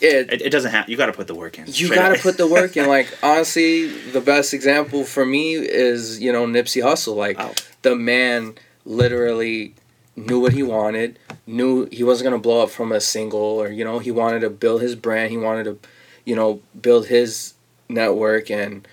[0.00, 2.22] it, it, it doesn't have you got to put the work in you got to
[2.22, 2.86] put the work in.
[2.86, 7.16] Like honestly, the best example for me is you know Nipsey Hussle.
[7.16, 7.52] Like Oh.
[7.82, 9.74] the man literally
[10.14, 13.84] knew what he wanted, knew he wasn't gonna blow up from a single, or you
[13.84, 15.30] know he wanted to build his brand.
[15.32, 15.78] He wanted to,
[16.24, 17.54] you know, build his
[17.88, 18.86] network and,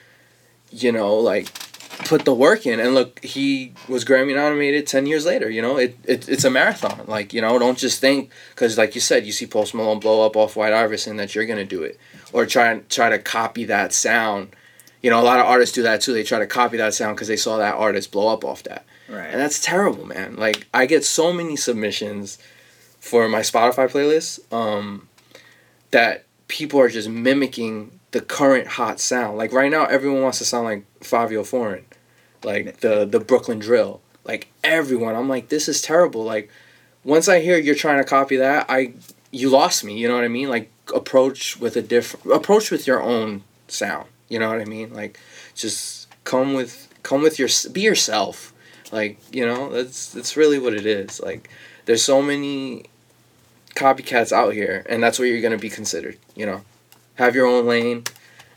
[0.72, 1.48] you know, like
[2.00, 2.80] put the work in.
[2.80, 5.78] And look he was grammy nominated 10 years later you know?
[5.78, 7.06] It, it it's a marathon.
[7.08, 10.26] Like you know don't just think because like you said you see post malone blow
[10.26, 12.00] up off white iverson that you're gonna do it.
[12.34, 14.56] Or try and try to copy that sound.
[15.02, 16.14] You know a lot of artists do that too.
[16.14, 18.86] They try to copy that sound because they saw that artist blow up off that.
[19.08, 19.28] Right.
[19.28, 20.36] and that's terrible man.
[20.36, 22.40] Like i get so many submissions
[23.00, 25.08] for my spotify playlist um,
[25.92, 30.46] that people are just mimicking the current hot sound like right now everyone wants to
[30.46, 31.86] sound like Fivio Foreign
[32.44, 36.50] like the the brooklyn drill like everyone i'm like this is terrible like
[37.06, 38.94] once I hear you're trying to copy that, I
[39.32, 39.98] you lost me.
[39.98, 40.50] You know what I mean?
[40.50, 44.10] Like approach with a different approach with your own sound.
[44.28, 44.94] You know what I mean?
[44.94, 45.20] Like
[45.54, 48.52] just come with come with your be yourself.
[48.92, 51.22] Like you know that's that's really what it is.
[51.22, 51.50] Like
[51.86, 52.86] there's so many
[53.76, 56.18] copycats out here, and that's where you're gonna be considered.
[56.36, 56.62] You know,
[57.16, 58.04] have your own lane,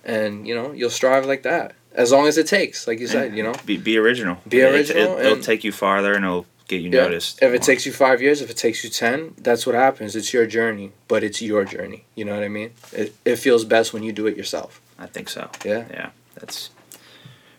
[0.05, 2.87] and you know you'll strive like that as long as it takes.
[2.87, 4.39] Like you said, you know, Be, be original.
[4.49, 7.03] Be original It, will take you farther and it'll get you Yeah.
[7.05, 7.43] noticed.
[7.43, 10.15] If it takes you five years, if it takes you ten, that's what happens.
[10.15, 12.05] It's your journey, but it's your journey.
[12.15, 12.71] You know what I mean?
[12.93, 14.81] It, it feels best when you do it yourself.
[14.99, 15.51] I think so.
[15.65, 15.87] Yeah.
[15.91, 16.11] Yeah.
[16.37, 16.71] That's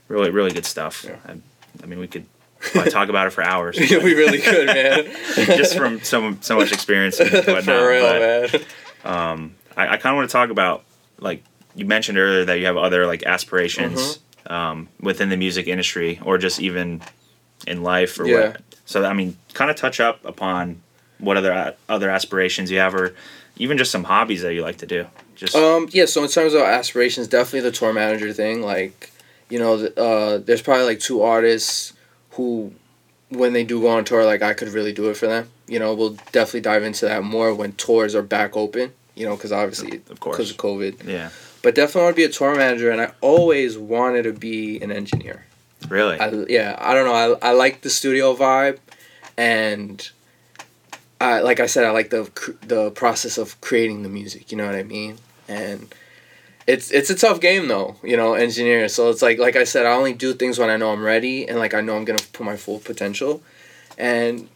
[0.07, 1.03] really, really good stuff.
[1.07, 1.17] Yeah.
[1.27, 1.35] I,
[1.83, 2.25] I mean, we could
[2.59, 3.77] probably talk about it for hours.
[3.91, 5.05] Yeah, we really could, man.
[5.35, 7.63] just from so, so much experience and whatnot.
[7.65, 9.31] For real, but, man.
[9.31, 10.83] um, I, I kind of want to talk about
[11.19, 11.43] like
[11.75, 13.99] you mentioned earlier that you have other like aspirations
[14.45, 14.53] Mm-hmm.
[14.53, 17.01] um, within the music industry or just even
[17.67, 18.35] in life or Yeah.
[18.51, 18.61] what.
[18.85, 20.81] So I mean, kind of touch up upon
[21.19, 23.13] what other other aspirations you have, or
[23.57, 25.05] even just some hobbies that you like to do.
[25.35, 28.61] Just Um, yeah, so in terms of aspirations, definitely the tour manager thing.
[28.61, 29.11] Like,
[29.49, 31.93] you know, uh, there's probably like two artists
[32.31, 32.73] who,
[33.29, 35.49] when they do go on tour, like I could really do it for them.
[35.67, 38.93] You know, we'll definitely dive into that more when tours are back open.
[39.19, 40.37] You know, because obviously of course.
[40.37, 41.05] because of COVID.
[41.05, 41.29] yeah,
[41.61, 44.91] But definitely want to be a tour manager, and I always wanted to be an
[44.91, 45.45] engineer.
[45.89, 46.17] really.
[46.19, 47.37] I, yeah, I don't know.
[47.41, 48.77] I, I like the studio vibe,
[49.37, 50.09] and
[51.21, 52.29] I like I said, I like the
[52.65, 54.51] the process of creating the music.
[54.51, 55.17] You know what I mean?
[55.49, 55.93] And
[56.65, 57.97] it's it's a tough game though.
[58.03, 58.87] You know, engineer.
[58.87, 61.45] So it's like like I said, I only do things when I know I'm ready,
[61.47, 63.41] and like I know I'm gonna put my full potential,
[63.97, 64.47] and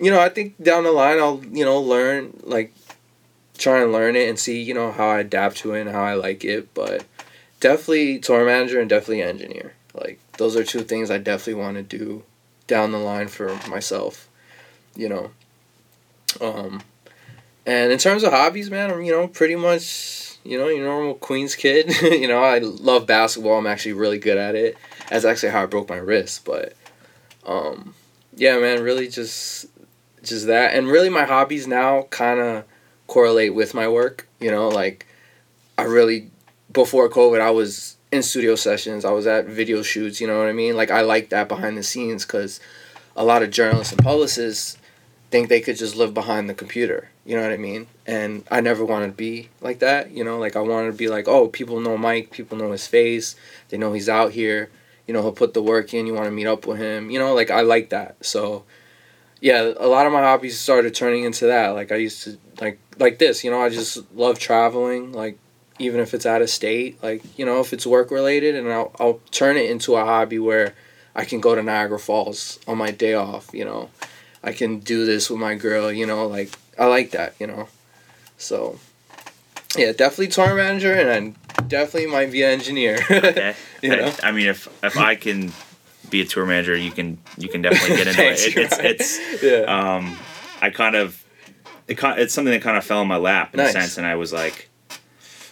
[0.00, 2.72] you know I think down the line I'll you know learn like
[3.58, 6.02] try and learn it and see you know how I adapt to it and how
[6.02, 7.04] I like it, but
[7.60, 9.74] definitely tour manager and definitely engineer.
[9.94, 12.22] Like those are two things I definitely want to do
[12.66, 14.28] down the line for myself.
[14.96, 15.30] You know.
[16.40, 16.82] Um
[17.66, 21.14] and in terms of hobbies, man, I'm you know pretty much you know your normal
[21.14, 21.92] Queens kid.
[22.02, 23.58] you know I love basketball.
[23.58, 24.76] I'm actually really good at it.
[25.10, 26.44] That's actually how I broke my wrist.
[26.44, 26.74] But
[27.46, 27.94] um,
[28.34, 29.66] yeah, man, really just
[30.22, 32.64] just that, and really my hobbies now kind of
[33.08, 34.28] correlate with my work.
[34.38, 35.06] You know, like
[35.76, 36.30] I really
[36.72, 39.04] before COVID, I was in studio sessions.
[39.04, 40.20] I was at video shoots.
[40.20, 40.76] You know what I mean?
[40.76, 42.60] Like I like that behind the scenes because
[43.16, 44.78] a lot of journalists and publicists
[45.30, 47.10] think they could just live behind the computer.
[47.24, 47.86] You know what I mean?
[48.06, 50.10] And I never wanted to be like that.
[50.10, 52.30] You know, like I wanted to be like, oh, people know Mike.
[52.30, 53.36] People know his face.
[53.68, 54.70] They know he's out here.
[55.06, 56.06] You know, he'll put the work in.
[56.06, 57.10] You want to meet up with him.
[57.10, 58.24] You know, like I like that.
[58.24, 58.64] So,
[59.40, 61.70] yeah, a lot of my hobbies started turning into that.
[61.70, 63.44] Like I used to like like this.
[63.44, 65.12] You know, I just love traveling.
[65.12, 65.38] Like
[65.78, 68.92] even if it's out of state, like you know, if it's work related, and I'll
[68.98, 70.74] I'll turn it into a hobby where
[71.14, 73.50] I can go to Niagara Falls on my day off.
[73.52, 73.90] You know,
[74.42, 75.90] I can do this with my girl.
[75.92, 77.34] You know, like I like that.
[77.40, 77.68] You know,
[78.36, 78.78] so
[79.76, 81.10] yeah, definitely tour manager, and
[81.58, 82.98] I'm definitely might be an engineer.
[83.10, 83.54] Okay.
[83.82, 84.12] You know?
[84.22, 85.52] I, mean, if if I can
[86.10, 88.56] be a tour manager, you can you can definitely get into it.
[88.56, 88.84] It's right.
[88.84, 89.96] it's yeah.
[89.96, 90.18] um,
[90.60, 91.22] I kind of
[91.88, 93.70] it kind it's something that kind of fell in my lap in Nice.
[93.70, 94.68] a sense, and I was like,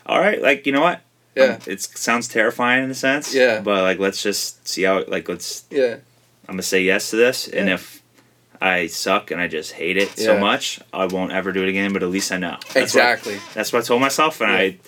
[0.07, 1.01] all right, like you know what.
[1.35, 1.59] Yeah.
[1.67, 3.35] it sounds terrifying in a sense.
[3.35, 3.61] Yeah.
[3.61, 5.05] But like, let's just see how.
[5.07, 5.65] Like, let's.
[5.71, 5.97] yeah.
[6.49, 8.01] I'm gonna say yes to this, and if
[8.61, 11.93] I suck and I just hate it so much, I won't ever do it again.
[11.93, 12.57] But at least I know.
[12.73, 13.39] That's what- exactly.
[13.53, 14.57] that's what I told myself, and Yeah.
[14.59, 14.79] I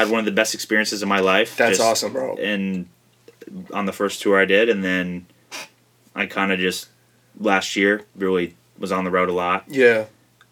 [0.00, 1.56] had one of the best experiences of my life.
[1.56, 2.36] That's just- awesome, bro.
[2.36, 2.86] And
[3.72, 5.26] on the first tour I did, and then
[6.14, 6.88] I kind of just
[7.40, 10.04] last year really was on the road a lot, Yeah.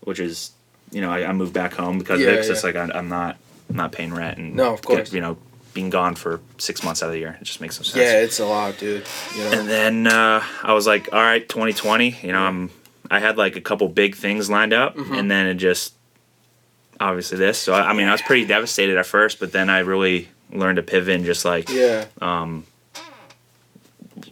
[0.07, 0.53] Which is
[0.91, 2.37] you know I, I moved back home because Yeah, of it.
[2.39, 2.53] 'cause yeah.
[2.55, 3.37] it's like I, I'm not
[3.69, 5.13] I'm not paying rent and No, of get- course.
[5.13, 5.37] you know
[5.75, 7.97] being gone for six months out of the year it just makes no sense.
[7.97, 9.05] Yeah, it's a lot, dude.
[9.37, 9.51] You know.
[9.61, 12.17] And then uh, I was like, all right, 2020.
[12.23, 12.71] You know, I'm
[13.11, 15.15] I had like a couple big things lined up, Mm-hmm.
[15.15, 15.93] and then it just
[16.99, 17.59] obviously this.
[17.59, 20.77] So I, I mean, I was pretty devastated at first, but then I really learned
[20.77, 22.07] to pivot and just like yeah.
[22.23, 22.65] um,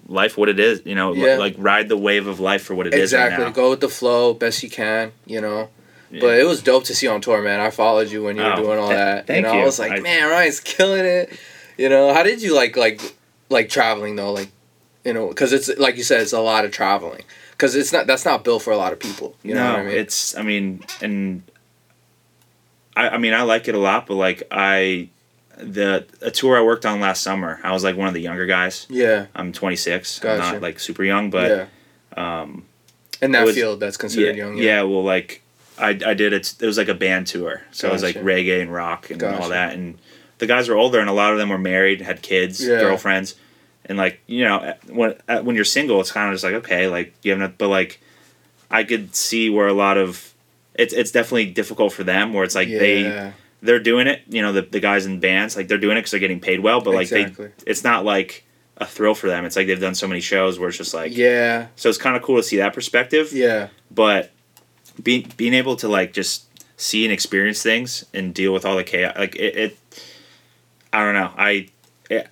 [0.06, 0.82] life what it is.
[0.84, 1.36] You know, Yeah.
[1.36, 3.42] like ride the wave of life for what it is Exactly.
[3.42, 3.52] right now.
[3.54, 5.68] Go with the flow best you can, you know.
[6.10, 6.20] Yeah.
[6.20, 7.58] But it was dope to see on tour, man.
[7.60, 9.26] I followed you when you were Oh, doing all th- that.
[9.26, 9.62] thank you know, you.
[9.62, 11.32] I was like, I- man, Ryan's killing it.
[11.76, 13.00] You know, how did you like like
[13.48, 14.32] like traveling though?
[14.32, 14.50] Like,
[15.04, 17.22] you know, because it's like you said, it's a lot of traveling.
[17.50, 19.34] Because it's not that's not built for a lot of people.
[19.42, 19.96] You know no, what I mean?
[19.96, 21.42] it's I mean, and
[22.96, 25.08] I I mean I like it a lot, but like I
[25.58, 28.46] the a tour I worked on last summer, I was like one of the younger
[28.46, 28.86] guys.
[28.90, 30.18] yeah, I'm 26.
[30.20, 30.42] Gotcha.
[30.42, 31.68] I'm not like super young, but
[32.16, 32.40] yeah.
[32.42, 32.64] um,
[33.22, 34.56] In that was- field, that's yeah, considered young.
[34.56, 34.62] yeah.
[34.64, 35.42] yeah, Well, like
[35.78, 36.54] I I did it.
[36.60, 39.42] It was like a band tour, so it was like reggae and rock and Gotcha.
[39.42, 39.72] all that.
[39.74, 39.98] And
[40.38, 42.80] the guys were older, and a lot of them were married, had kids, Yeah.
[42.80, 43.34] girlfriends,
[43.86, 45.14] and like you know when
[45.44, 48.00] when you're single, it's kind of just like okay, like you have no, but like
[48.70, 50.32] I could see where a lot of
[50.74, 53.32] it's it's definitely difficult for them where it's like they Yeah.
[53.64, 54.22] They're doing it.
[54.28, 56.60] You know, the the guys in bands like they're doing it because they're getting paid
[56.60, 57.46] well, but like Exactly.
[57.46, 58.44] they it's not like
[58.76, 59.44] a thrill for them.
[59.44, 61.68] It's like they've done so many shows where it's just like Yeah.
[61.76, 63.32] so it's kind of cool to see that perspective.
[63.32, 63.68] Yeah.
[63.90, 64.32] But
[65.02, 66.46] being being able to like just
[66.76, 69.78] see and experience things and deal with all the chaos like it, it
[70.92, 71.68] I don't know I
[72.10, 72.28] it,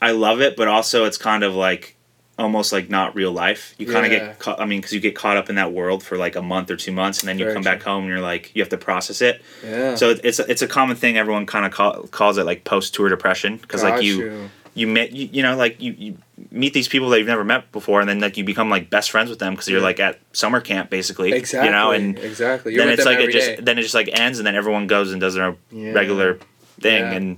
[0.00, 1.96] I love it, but also it's kind of like
[2.38, 3.74] almost like not real life.
[3.78, 4.18] You kind of Yeah.
[4.28, 4.60] get caught.
[4.60, 6.76] I mean, because you get caught up in that world for like a month or
[6.76, 8.78] two months, and then you Very come back home and you're like you have to
[8.78, 9.42] process it.
[9.64, 9.94] Yeah.
[9.96, 11.16] So it's it's a common thing.
[11.18, 14.86] Everyone kind of call, calls it like post tour depression because like Got you you
[14.86, 16.16] met you, you know like you, you
[16.50, 19.10] meet these people that you've never met before, and then like you become like best
[19.10, 19.84] friends with them because you're Yeah.
[19.86, 21.32] like at summer camp basically.
[21.32, 21.66] Exactly.
[21.68, 22.72] You know, and exactly.
[22.74, 23.58] You're then it's like it just day.
[23.60, 25.92] then it just like ends, and then everyone goes and does their Yeah.
[25.92, 26.38] regular
[26.80, 27.36] thing, and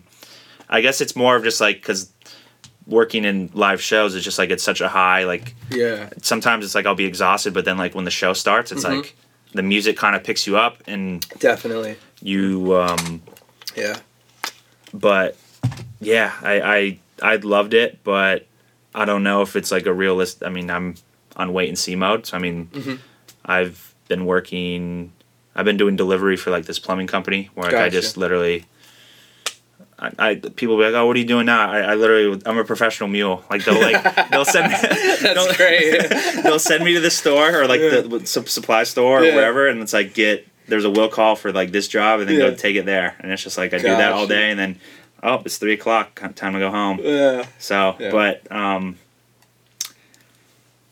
[0.71, 2.11] I guess it's more of just like because
[2.87, 6.11] working in live shows is just like it's such a high like Yeah.
[6.23, 8.97] sometimes it's like I'll be exhausted, but then like when the show starts, it's Mhm.
[8.99, 9.17] like
[9.53, 11.97] the music kind of picks you up and Definitely.
[12.23, 12.75] you.
[12.77, 13.23] um
[13.77, 13.97] Yeah.
[14.93, 15.37] But
[16.01, 18.47] yeah, I I I loved it, but
[18.95, 20.43] I don't know if it's like a realist.
[20.45, 20.95] I mean, I'm
[21.37, 22.27] on wait and see mode.
[22.27, 22.99] So I mean, Mhm.
[23.45, 25.13] I've been working.
[25.57, 28.67] I've been doing delivery for like this plumbing company where like, I just literally.
[30.19, 31.71] I, I people be like, oh, what are you doing now?
[31.71, 33.43] I, I literally, I'm a professional mule.
[33.51, 34.79] Like they'll like they'll send me.
[34.83, 36.09] That's they'll- great.
[36.43, 38.01] they'll send me to the store or like Yeah.
[38.03, 39.35] the sup- supply store or Yeah.
[39.35, 42.37] wherever, and it's like get there's a will call for like this job, and then
[42.39, 42.51] Yeah.
[42.51, 44.79] go take it there, and it's just like I do that all day, and then
[45.23, 47.01] oh, it's three o'clock, time to go home.
[47.03, 47.47] yeah.
[47.59, 48.99] So, but um,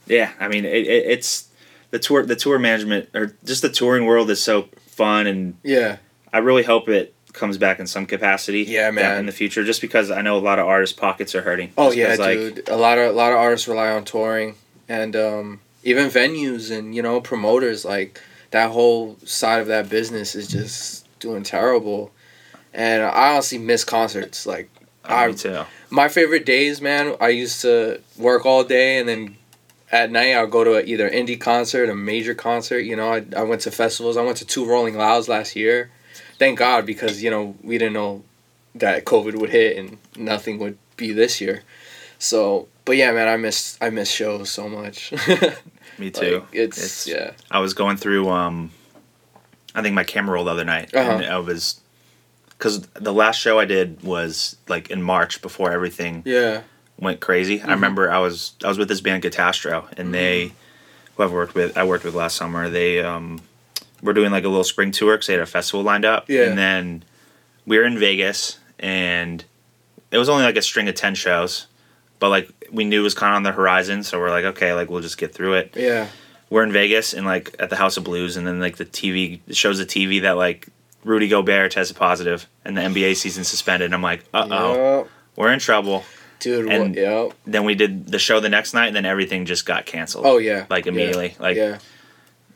[0.06, 1.48] yeah, I mean, it, it, it's
[1.90, 5.98] the tour, the tour management, or just the touring world is so fun, and Yeah.
[6.32, 8.62] I really hope it comes back in some capacity.
[8.62, 9.18] Yeah, man.
[9.18, 11.72] In the future, just because I know a lot of artists' pockets are hurting.
[11.76, 12.68] Oh yeah, like, dude.
[12.68, 14.54] A lot of a lot of artists rely on touring
[14.88, 17.84] and um, even venues and you know promoters.
[17.84, 22.12] Like that whole side of that business is just doing terrible.
[22.74, 24.46] And I honestly miss concerts.
[24.46, 24.70] Like
[25.04, 25.64] oh, I me too.
[25.90, 27.16] my favorite days, man.
[27.20, 29.36] I used to work all day and then
[29.90, 32.80] at night I'll go to a, either indie concert, a major concert.
[32.80, 34.16] You know, I, I went to festivals.
[34.16, 35.90] I went to two Rolling Louds last year.
[36.42, 38.24] Thank God because you know we didn't know
[38.74, 41.62] that COVID would hit and nothing would be this year.
[42.18, 45.12] So, but yeah, man, I miss I miss shows so much.
[45.98, 46.40] Me too.
[46.40, 47.30] Like, it's, It's- yeah.
[47.50, 48.72] I was going through um
[49.74, 51.10] I think my camera roll the other night Uh-huh.
[51.12, 51.80] and I was
[52.58, 56.62] cuz the last show I did was like in March before everything Yeah.
[56.98, 57.58] went crazy.
[57.60, 57.70] Mm-hmm.
[57.70, 60.52] I remember I was I was with this band Katastro and they
[61.16, 62.68] who I've worked with I worked with last summer.
[62.68, 63.42] They um
[64.02, 66.44] were doing like a little spring tour cuz they had a festival lined up Yeah.
[66.44, 67.04] and then
[67.66, 69.44] we were in Vegas and
[70.10, 71.66] it was only like a string of 10 shows.
[72.18, 74.72] But like we knew it was kind of on the horizon, so we're like, okay,
[74.74, 76.06] like we'll just get through it Yeah.
[76.50, 79.40] we're in Vegas and like at the House of Blues, and then like the TV
[79.50, 80.68] shows the TV that like
[81.04, 83.86] Rudy Gobert tested positive and the NBA season suspended.
[83.86, 85.08] And I'm like, uh oh, Yup.
[85.36, 86.04] we're in trouble.
[86.38, 87.28] Dude, And- what, yeah.
[87.46, 90.26] Then we did the show the next night, and then everything just got canceled.
[90.26, 90.66] Oh yeah.
[90.70, 90.92] like Yeah.
[90.92, 91.78] immediately, like yeah.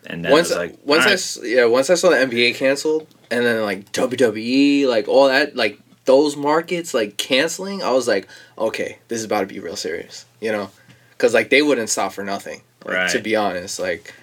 [0.07, 3.63] And then once like once I yeah once I saw the NBA canceled and then
[3.63, 9.19] like WWE like all that like those markets like canceling I was like okay this
[9.19, 10.71] is about to be real serious you know
[11.11, 14.15] because like they wouldn't stop for nothing like, to be honest like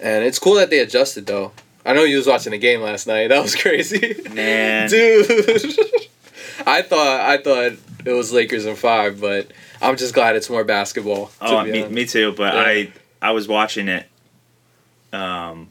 [0.00, 1.52] and it's cool that they adjusted though
[1.84, 4.88] I know you was watching the game last night that was crazy Man.
[4.90, 5.26] dude
[6.66, 7.72] I thought I thought
[8.04, 12.06] it was Lakers in five but I'm just glad it's more basketball oh me, me
[12.06, 12.32] too.
[12.32, 12.60] But Yeah.
[12.60, 14.06] I I was watching it.
[15.12, 15.68] Um,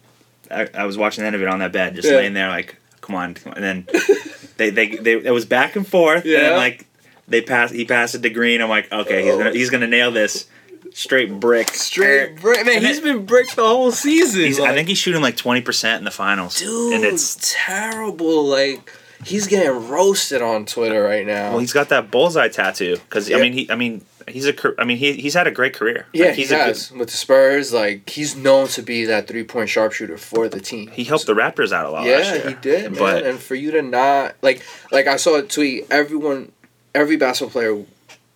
[0.49, 2.15] I, I was watching the end of it on that bed, just Yeah.
[2.17, 3.63] laying there like, come on, come on.
[3.63, 4.01] and then
[4.57, 6.39] they, they they it was back and forth, and Yeah.
[6.41, 6.85] then like
[7.27, 8.61] they pass he passed it to Green.
[8.61, 10.47] I'm like, okay, he's gonna he's gonna nail this
[10.93, 11.69] straight brick.
[11.69, 14.97] straight brick man And he's then- been bricked the whole season He's, I think he's
[14.97, 18.45] shooting like twenty percent in the finals, Dude, and it's terrible.
[18.45, 18.91] Like
[19.23, 21.51] he's getting roasted on Twitter right now.
[21.51, 23.37] well, he's got that bullseye tattoo because Yeah.
[23.37, 26.05] I mean he I mean he's a I mean he he's had a great career.
[26.13, 27.71] yeah, Like, he's he a good- has with the Spurs.
[27.73, 30.89] Like he's known to be that three point sharpshooter for the team.
[30.91, 32.05] he helped the Raptors out a lot.
[32.05, 32.99] yeah, he did, man.
[32.99, 35.87] But and for you to not like, like I saw a tweet.
[35.91, 36.51] Everyone,
[36.95, 37.85] every basketball player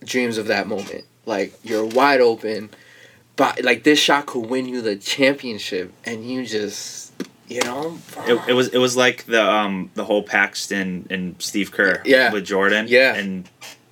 [0.04, 1.06] dreams of that moment.
[1.26, 2.70] Like you're wide open,
[3.36, 7.12] but like this shot could win you the championship, and you just,
[7.48, 11.72] you know, It, it was it was like the um the whole Paxson and Steve
[11.72, 12.32] Kerr Yeah.
[12.32, 13.16] with Jordan Yeah.
[13.16, 13.50] and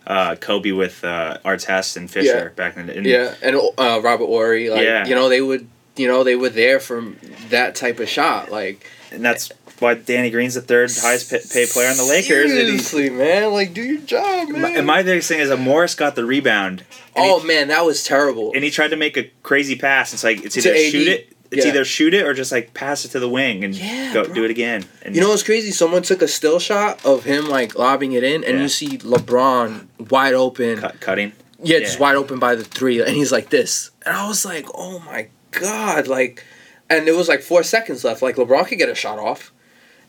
[0.07, 2.55] uh, Kobe with uh, Artest and Fisher Yeah.
[2.55, 5.05] back in the and Yeah, and uh, Robert Horry, like Yeah.
[5.05, 7.01] you know, they would, you know, they were there for
[7.49, 8.51] that type of shot.
[8.51, 12.51] Like and that's why Danny Green's the third highest paid player on the Lakers.
[12.51, 14.61] Seriously, man, like do your job, man.
[14.61, 16.83] my, and my biggest thing is that Morris got the rebound.
[17.15, 18.51] Oh he, man, that was terrible.
[18.55, 20.13] and he tried to make a crazy pass.
[20.13, 21.32] It's like it's To either shoot it.
[21.53, 21.71] It's Yeah.
[21.71, 24.33] either shoot it or just like pass it to the wing and Yeah, go bro.
[24.33, 24.85] do it again.
[25.03, 25.71] And You know what's crazy?
[25.71, 28.63] Someone took a still shot of him like lobbing it in, and Yeah.
[28.63, 30.77] you see LeBron wide open.
[30.79, 31.31] cut, cutting.
[31.65, 34.65] Yeah, just wide open by the three, and he's like this, and I was like,
[34.75, 36.43] oh my god, like,
[36.89, 38.21] and it was like four seconds left.
[38.21, 39.53] Like LeBron could get a shot off,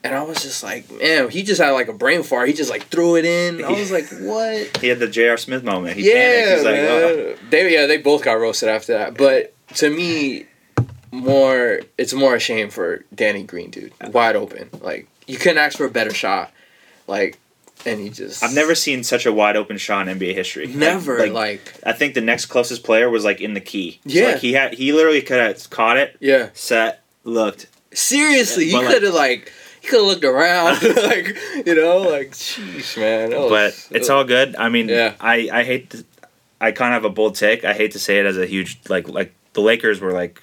[0.03, 2.49] and I was just like, man, he just had like a brain fart.
[2.49, 3.65] He just like threw it in.
[3.65, 4.79] I was like, what?
[4.79, 5.37] He had the J.R.
[5.37, 5.97] Smith moment.
[5.97, 6.57] He yeah, panicked.
[6.57, 7.37] He's like, oh.
[7.51, 9.17] They yeah, they both got roasted after that.
[9.17, 10.47] But to me,
[11.15, 13.93] more it's more a shame for Danny Green, dude.
[14.13, 16.53] Wide open, like you couldn't ask for a better shot,
[17.07, 17.39] like,
[17.87, 18.43] and he just.
[18.43, 20.67] I've never seen such a wide open shot in NBA history.
[20.67, 24.01] Never Like, like, I think the next closest player was like in the key.
[24.07, 24.27] So, Yeah.
[24.33, 26.51] like, he had he literally could have caught it, yeah.
[26.55, 27.67] set, looked.
[27.93, 31.37] Seriously, he could have like he could have looked around, like
[31.67, 33.31] you know, like sheesh, man.
[33.31, 34.57] That but was- it's all good.
[34.57, 35.15] I mean, Yeah.
[35.21, 35.91] I I hate.
[35.91, 36.05] To,
[36.61, 37.65] I kind of have a bold take.
[37.65, 40.41] I hate to say it as a huge like like the Lakers were like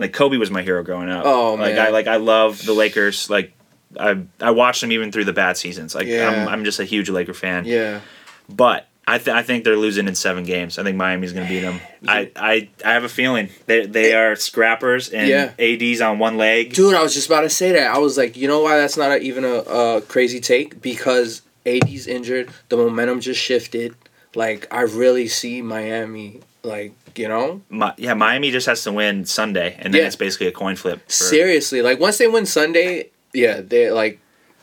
[0.00, 1.24] like Kobe was my hero growing up.
[1.26, 1.86] Oh, like man.
[1.86, 3.28] I like I love the Lakers.
[3.30, 3.52] Like
[3.98, 5.94] I I watched them even through the bad seasons.
[5.94, 6.28] Like Yeah.
[6.28, 7.64] I'm I'm just a huge Laker fan.
[7.66, 8.00] Yeah,
[8.48, 10.78] But I th- I think they're losing in seven games.
[10.78, 11.80] I think Miami's going to beat them.
[12.06, 15.52] I, I I have a feeling they they are scrappers and Yeah.
[15.58, 16.74] AD's on one leg.
[16.74, 17.90] dude, I was just about to say that.
[17.92, 21.42] I was like, you know why that's not a, even a, a crazy take because
[21.66, 23.96] AD's injured, the momentum just shifted.
[24.36, 29.24] Like I really see Miami, like you know, Mi- yeah, Miami just has to win
[29.24, 30.06] Sunday, and then Yeah.
[30.06, 31.00] it's basically a coin flip.
[31.06, 31.82] for- seriously.
[31.82, 34.18] Like once they win Sunday, yeah, they like,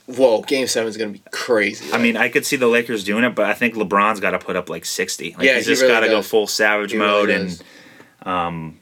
[0.05, 1.91] whoa, Game Seven is gonna be crazy.
[1.91, 4.39] I mean, I could see the Lakers doing it, but I think LeBron's got to
[4.39, 5.35] put up like sixty.
[5.37, 6.27] Like, Yeah, he's he just really got to go does.
[6.29, 7.59] full savage He really mode, does.
[8.21, 8.79] and um,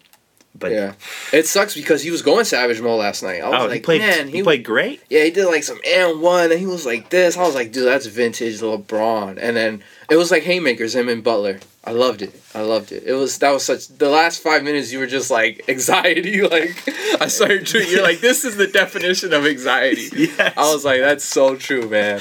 [0.57, 0.93] but yeah,
[1.33, 3.41] it sucks because he was going savage mode last night.
[3.41, 5.01] I was oh, like, he played man, he, played great.
[5.09, 7.35] Yeah, he did like some and one, and he was like this.
[7.37, 9.37] I was like, dude, that's vintage LeBron.
[9.41, 11.59] And then it was like haymakers, him and Butler.
[11.87, 12.33] I loved it.
[12.55, 13.03] I loved it.
[13.05, 14.91] It was that was such the last five minutes.
[14.91, 16.41] You were just like anxiety.
[16.49, 16.75] Like
[17.21, 17.89] I saw your tweet.
[17.89, 20.09] You're like, this is the definition of anxiety.
[20.15, 20.53] Yes.
[20.57, 22.19] I was like, that's so true, man.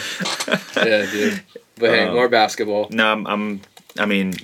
[0.76, 1.42] Yeah, dude.
[1.76, 2.88] But hey, Um, more basketball.
[2.90, 3.60] No, I'm, I'm.
[3.98, 4.34] I mean,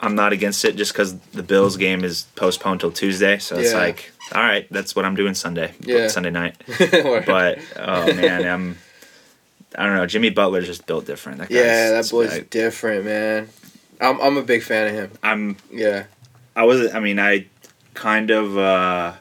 [0.00, 3.38] I'm not against it just because the Bills game is postponed till Tuesday.
[3.38, 3.78] So it's Yeah.
[3.78, 5.72] like, all right, that's what I'm doing Sunday.
[5.80, 6.08] Yeah.
[6.08, 6.56] Sunday night.
[6.78, 8.78] But oh man, I'm.
[9.78, 10.06] I don't know.
[10.06, 11.38] Jimmy Butler's just built different.
[11.38, 13.48] That guy's, yeah, that boy's different, man.
[14.00, 15.10] I'm I'm a big fan of him.
[15.22, 15.56] I'm.
[15.72, 16.04] Yeah.
[16.54, 16.94] I was.
[16.94, 17.46] I mean, I
[17.94, 18.56] kind of.
[18.58, 19.12] uh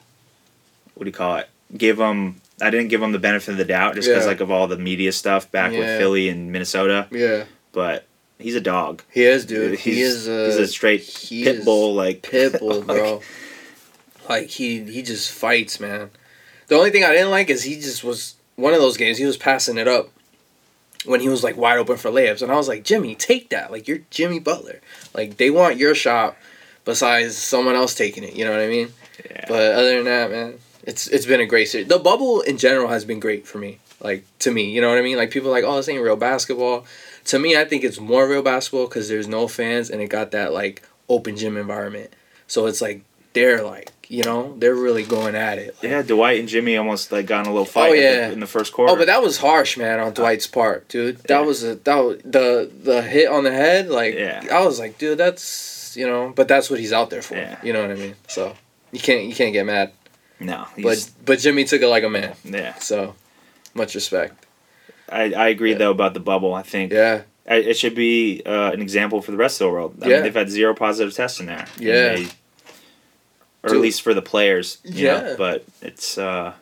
[0.95, 1.49] What do you call it?
[1.77, 2.41] Give him.
[2.61, 4.29] I didn't give him the benefit of the doubt just because Yeah.
[4.29, 7.07] like of all the media stuff back with Philly and Minnesota.
[7.11, 7.45] Yeah.
[7.73, 8.05] But
[8.39, 9.03] he's a dog.
[9.11, 9.77] He is, dude.
[9.79, 11.93] He's, he is a he's a straight he pit bull.
[11.93, 13.21] Like pit bull, bro.
[14.29, 16.11] like he he just fights, man.
[16.67, 19.17] The only thing I didn't like is he just was one of those games.
[19.17, 20.09] He was passing it up
[21.05, 23.71] when he was like wide open for layups, and I was like, Jimmy, take that.
[23.71, 24.81] Like you're Jimmy Butler.
[25.13, 26.37] Like they want your shot,
[26.83, 28.35] besides someone else taking it.
[28.35, 28.93] You know what I mean?
[29.29, 29.45] Yeah.
[29.47, 31.87] But other than that, man, it's it's been a great series.
[31.87, 33.79] The bubble in general has been great for me.
[34.01, 35.17] Like to me, you know what I mean?
[35.17, 36.85] Like people are like, oh, this ain't real basketball.
[37.25, 40.31] To me, I think it's more real basketball because there's no fans and it got
[40.31, 42.13] that like open gym environment.
[42.47, 43.01] So it's like
[43.33, 45.75] they're like, you know, they're really going at it.
[45.81, 48.29] Yeah, Dwight and Jimmy almost like got in a little fight Oh, the- yeah.
[48.29, 48.93] in the first quarter.
[48.93, 51.17] Oh, but that was harsh, man, on Dwight's part, dude.
[51.23, 51.45] That Yeah.
[51.45, 53.89] was a that was, the the hit on the head.
[53.89, 54.43] Like, Yeah.
[54.51, 57.35] I was like, dude, that's you know, but that's what he's out there for.
[57.35, 57.57] Yeah.
[57.63, 58.15] You know what I mean?
[58.27, 58.53] So
[58.91, 59.91] you can't you can't get mad.
[60.39, 62.33] no, But he's, but Jimmy took it like a man.
[62.43, 62.75] yeah.
[62.75, 63.15] So
[63.73, 64.45] much respect.
[65.09, 65.77] I, I agree Yeah.
[65.77, 66.53] though about the bubble.
[66.53, 67.21] I think Yeah.
[67.47, 69.95] I- it should be uh, an example for the rest of the world.
[70.01, 70.13] I Yeah.
[70.15, 71.65] mean, they've had zero positive tests in there.
[71.79, 72.17] Yeah.
[73.65, 73.77] Or Dude.
[73.77, 74.77] at least for the players.
[74.85, 75.21] You Yeah.
[75.21, 75.35] Know?
[75.37, 76.17] But it's.
[76.17, 76.53] Uh,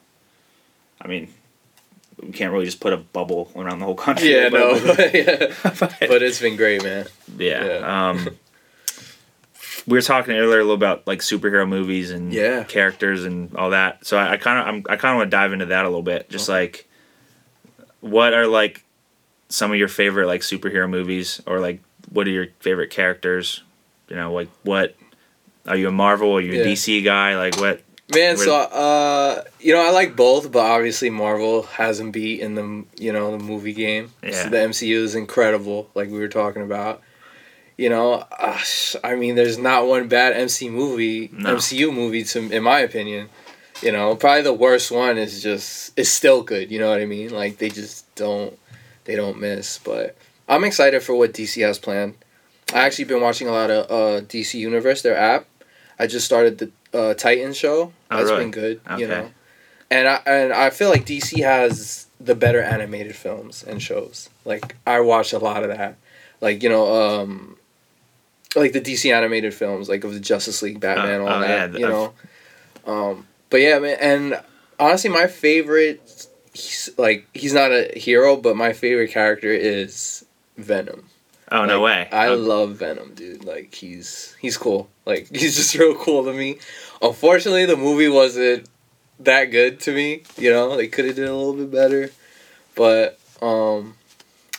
[1.01, 1.31] I mean,
[2.21, 4.31] we can't really just put a bubble around the whole country.
[4.33, 4.73] Yeah, but, no.
[5.13, 5.53] yeah.
[5.63, 7.05] but- But it's been great, man.
[7.37, 7.65] yeah.
[7.65, 8.09] Yeah.
[8.09, 8.29] Um,
[9.85, 12.63] we were talking earlier a little about like superhero movies and Yeah.
[12.63, 14.05] characters and all that.
[14.05, 16.01] So I kind of I'm I kind of want to dive into that a little
[16.03, 16.29] bit.
[16.29, 16.57] Just Okay.
[16.59, 16.89] like,
[17.99, 18.83] what are like
[19.49, 23.61] some of your favorite like superhero movies, or like what are your favorite characters?
[24.07, 24.95] You know, like what
[25.67, 26.29] are you a Marvel?
[26.29, 26.71] Or are you a Yeah.
[26.71, 27.37] DC guy?
[27.37, 27.81] Like what?
[28.13, 32.85] Man, so uh, you know, I like both, but obviously Marvel hasn't beat in the
[33.01, 34.11] you know the movie game.
[34.21, 34.43] Yeah.
[34.43, 37.01] So the MCU is incredible, like we were talking about.
[37.75, 38.59] You know, uh,
[39.03, 41.55] I mean, there's not one bad MC movie, No.
[41.55, 43.29] MCU movie to, in my opinion.
[43.81, 46.69] You know, probably the worst one is just is still good.
[46.71, 47.29] You know what I mean?
[47.31, 48.57] Like they just don't
[49.05, 49.79] they don't miss.
[49.79, 50.15] But
[50.47, 52.13] I'm excited for what DC has planned.
[52.73, 55.45] I actually been watching a lot of uh, DC Universe, their app.
[56.03, 57.93] I just started the uh, Titan show.
[58.11, 58.43] Oh, That's really?
[58.43, 58.81] been good.
[58.97, 59.31] You know,
[59.89, 64.29] and I and I feel like DC has the better animated films and shows.
[64.43, 65.95] Like I watch a lot of that.
[66.41, 67.55] Like you know, um,
[68.53, 71.71] like the DC animated films, like of the Justice League, Batman, Oh, all oh, that.
[71.71, 72.13] yeah, you know,
[72.85, 74.41] um, But yeah, man, and
[74.77, 80.25] honestly, my favorite, he's, like he's not a hero, but my favorite character is
[80.57, 81.05] Venom.
[81.53, 82.09] Oh no way!
[82.11, 83.45] I Oh, love Venom, dude.
[83.45, 84.89] Like he's he's cool.
[85.05, 86.57] Like he's just real cool to me.
[87.01, 88.67] Unfortunately, the movie wasn't
[89.19, 90.23] that good to me.
[90.35, 92.09] You know, they could have did a little bit better.
[92.75, 93.95] But um,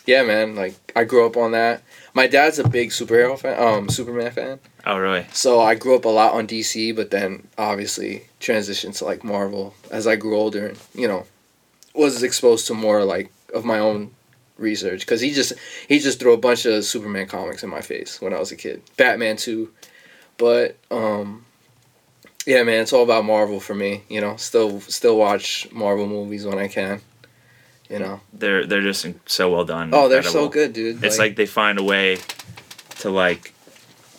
[0.06, 0.54] yeah, man.
[0.54, 1.82] Like I grew up on that.
[2.14, 4.60] My dad's a big superhero fan, um, Superman fan.
[4.86, 5.26] oh really?
[5.32, 9.74] So I grew up a lot on DC, but then obviously transitioned to like Marvel
[9.90, 11.26] as I grew older and you know
[11.92, 14.12] was exposed to more like of my own
[14.56, 15.52] research because he just
[15.88, 18.56] he just threw a bunch of Superman comics in my face when I was a
[18.56, 18.82] kid.
[18.96, 19.70] Batman too,
[20.38, 21.44] but um
[22.46, 24.02] yeah, man, it's all about Marvel for me.
[24.08, 27.00] You know, still still watch Marvel movies when I can.
[27.90, 29.90] You know, They're they're just so well done.
[29.92, 31.04] oh, they're so good, dude.
[31.04, 32.18] It's like they find a way
[33.00, 33.52] to like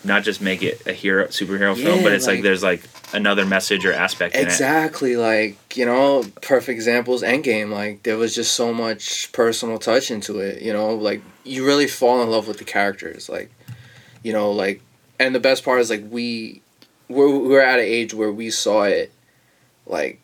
[0.03, 2.81] not just make it a hero superhero film, but it's like, like- there's like
[3.15, 4.35] another message or aspect.
[4.35, 7.23] Exactly, like you know, perfect examples.
[7.23, 10.61] Endgame, like there was just so much personal touch into it.
[10.61, 13.29] You know, like you really fall in love with the characters.
[13.29, 13.51] Like,
[14.23, 14.81] you know, like,
[15.19, 16.61] and the best part is like we,
[17.07, 19.11] we're we're at an age where we saw it,
[19.87, 20.19] like,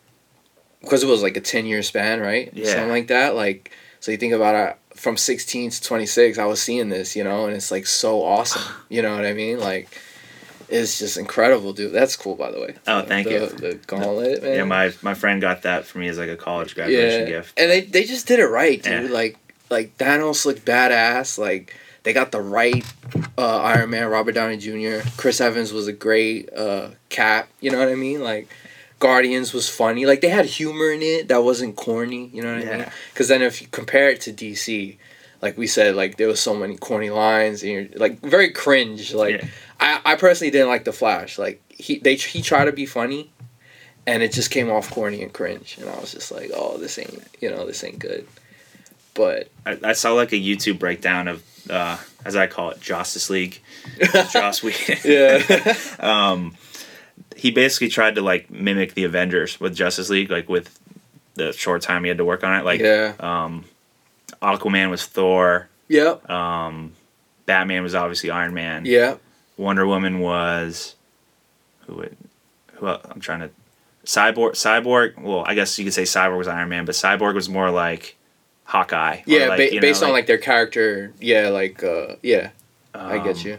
[0.81, 2.51] because it was like a ten year span, right?
[2.53, 2.65] Yeah.
[2.65, 3.35] Something like that.
[3.35, 4.77] Like, so you think about it.
[4.93, 8.23] From sixteen to twenty six, I was seeing this, you know, and it's like so
[8.23, 8.61] awesome.
[8.89, 9.59] You know what I mean?
[9.59, 9.89] Like,
[10.71, 11.91] it's just incredible, dude.
[11.91, 12.75] That's cool, by the way.
[12.87, 13.45] Oh, thank The- you.
[13.47, 14.55] The gauntlet, man.
[14.55, 17.59] Yeah, my my friend got that for me as like a college graduation gift.
[17.59, 19.03] And they they just did it right, dude.
[19.03, 19.09] Yeah.
[19.09, 19.37] Like
[19.69, 21.37] like Thanos looked badass.
[21.37, 22.83] Like they got the right
[23.37, 25.07] uh, Iron Man, Robert Downey Jr.
[25.17, 27.47] Chris Evans was a great uh, Cap.
[27.59, 28.21] You know what I mean?
[28.23, 28.47] Like
[28.99, 30.05] Guardians was funny.
[30.05, 32.29] Like they had humor in it that wasn't corny.
[32.33, 32.79] You know what I mean?
[32.79, 32.91] Yeah.
[33.13, 34.97] Because then if you compare it to DC.
[35.43, 39.11] Like we said, like there was so many corny lines, and you're like very cringe.
[39.11, 39.47] Like Yeah.
[39.81, 41.37] I, I personally didn't like the Flash.
[41.37, 43.31] Like he they he tried to be funny,
[44.07, 46.97] and it just came off corny and cringe, and I was just like, oh, this
[46.99, 48.27] ain't you know this ain't good.
[49.13, 53.29] But I, I saw like a YouTube breakdown of uh, as I call it, Justice
[53.29, 53.59] League.
[54.31, 54.97] Joss Whedon.
[55.03, 56.55] yeah, um,
[57.35, 60.77] he basically tried to like mimic the Avengers with Justice League, like with
[61.35, 62.63] the short time he had to work on it.
[62.65, 63.65] Like, yeah, um,
[64.41, 65.67] Aquaman was Thor.
[65.87, 66.93] yep, Um,
[67.45, 68.85] Batman was obviously Iron Man.
[68.85, 69.15] yeah,
[69.57, 70.95] Wonder Woman was
[71.87, 71.95] who?
[71.95, 72.17] Would,
[72.73, 72.87] who?
[72.87, 73.49] I'm trying to.
[74.05, 74.51] Cyborg.
[74.51, 75.21] Cyborg.
[75.21, 78.15] Well, I guess you could say Cyborg was Iron Man, but Cyborg was more like
[78.63, 79.21] Hawkeye.
[79.25, 79.47] yeah.
[79.47, 82.49] like, ba- you know, based on like their character, yeah, like uh, yeah,
[82.95, 83.57] I get um, you.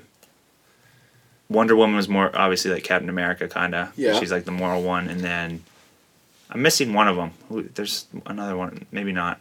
[1.49, 3.97] Wonder Woman was more obviously like Captain America, kind of.
[3.97, 4.19] Yeah.
[4.19, 5.63] She's like the moral one, and then
[6.51, 7.33] I'm missing one of them.
[7.75, 9.41] There's another one, maybe not.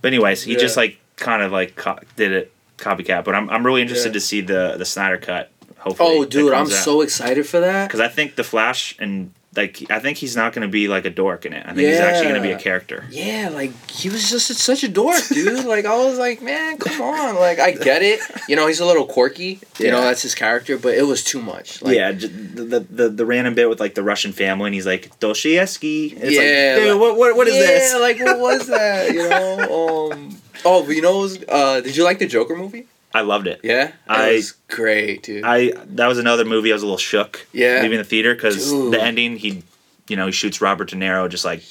[0.00, 3.24] But anyways, he just like kind of like co- did it copycat.
[3.24, 4.14] But I'm I'm really interested Yeah.
[4.14, 5.50] to see the the Snyder cut.
[5.80, 6.18] Hopefully.
[6.18, 7.88] Oh, dude, I'm so excited for that.
[7.88, 11.04] because I think the Flash and like I think he's not going to be like
[11.04, 11.64] a dork in it.
[11.66, 13.04] I think he's actually going to be a character.
[13.10, 15.64] Yeah, like he was just such a dork, dude.
[15.64, 17.34] like I was like, man, come on.
[17.34, 18.20] Like I get it.
[18.48, 19.58] You know, he's a little quirky.
[19.80, 21.82] You know, that's his character, but it was too much.
[21.82, 24.86] Like, yeah, the, the the the random bit with like the Russian family, and he's
[24.86, 26.06] like Dostoevsky.
[26.08, 27.92] It's Yeah, like, dude, like- what what what is yeah, this?
[27.92, 29.12] Yeah, like what was that?
[29.12, 30.10] You know.
[30.12, 30.36] Um.
[30.64, 32.86] Oh, but you know, was, uh, did you like the Joker movie?
[33.12, 33.60] I loved it.
[33.64, 35.44] Yeah, I- was great, dude.
[35.44, 38.70] I that was another movie I was a little shook yeah, leaving the theater because
[38.70, 39.62] the ending he,
[40.08, 41.62] you know, he shoots Robert De Niro just like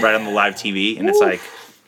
[0.00, 1.40] right on the live TV, and it's like,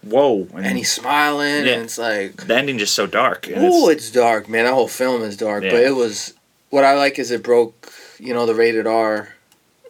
[0.03, 1.75] whoa, and he's smiling, Yeah.
[1.75, 3.49] and it's like, the ending just so dark.
[3.55, 4.65] Oh, it's, it's dark, man.
[4.65, 5.71] That whole film is dark, Yeah.
[5.71, 6.35] but it was.
[6.71, 9.29] What I like is it broke, you know, the rated R,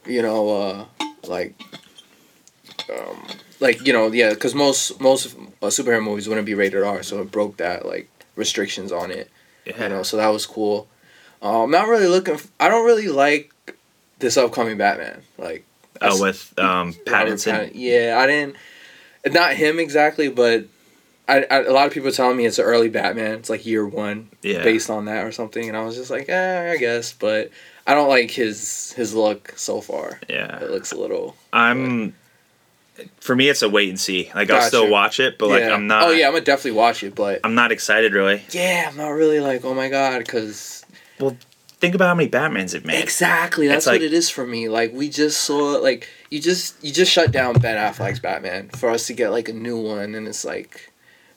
[0.04, 0.84] you know, uh,
[1.26, 1.54] like,
[2.92, 3.26] um,
[3.60, 7.20] like you know, yeah, because most most uh, superhero movies wouldn't be rated R, so
[7.22, 9.28] it broke that like restrictions on it.
[9.64, 9.82] yeah.
[9.82, 10.86] you know so that was cool
[11.42, 13.52] um, i'm not really looking f- i don't really like
[14.18, 15.64] this upcoming batman like
[16.00, 17.70] oh, with um, Robert Pattinson.
[17.74, 18.56] Yeah i didn't
[19.34, 20.66] not him exactly but
[21.28, 23.84] I, I a lot of people telling me it's an early batman it's like year
[23.86, 24.62] one Yeah.
[24.62, 27.50] based on that or something and i was just like eh, i guess but
[27.86, 32.14] i don't like his his look so far Yeah, it looks a little I'm.
[33.20, 34.30] For me, it's a wait and see.
[34.34, 35.74] Like I'll still watch it, but like yeah.
[35.74, 36.04] I'm not.
[36.04, 38.42] oh yeah i'm gonna definitely watch it but I'm not excited really.
[38.50, 40.84] yeah i'm not really like oh my god because
[41.18, 41.36] Well,
[41.78, 43.02] Think about how many Batmans it made.
[43.02, 43.68] Exactly.
[43.68, 44.70] That's like- what it is for me.
[44.70, 48.88] Like we just saw like you just you just shut down Ben Affleck's Batman for
[48.88, 50.90] us to get like a new one and it's like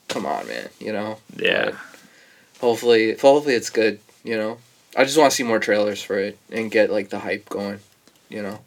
[0.07, 1.17] come on man, you know?
[1.35, 1.65] Yeah.
[1.65, 1.75] But
[2.61, 4.59] hopefully hopefully it's good, you know.
[4.95, 7.79] I just want to see more trailers for it and get like the hype going,
[8.29, 8.59] you know.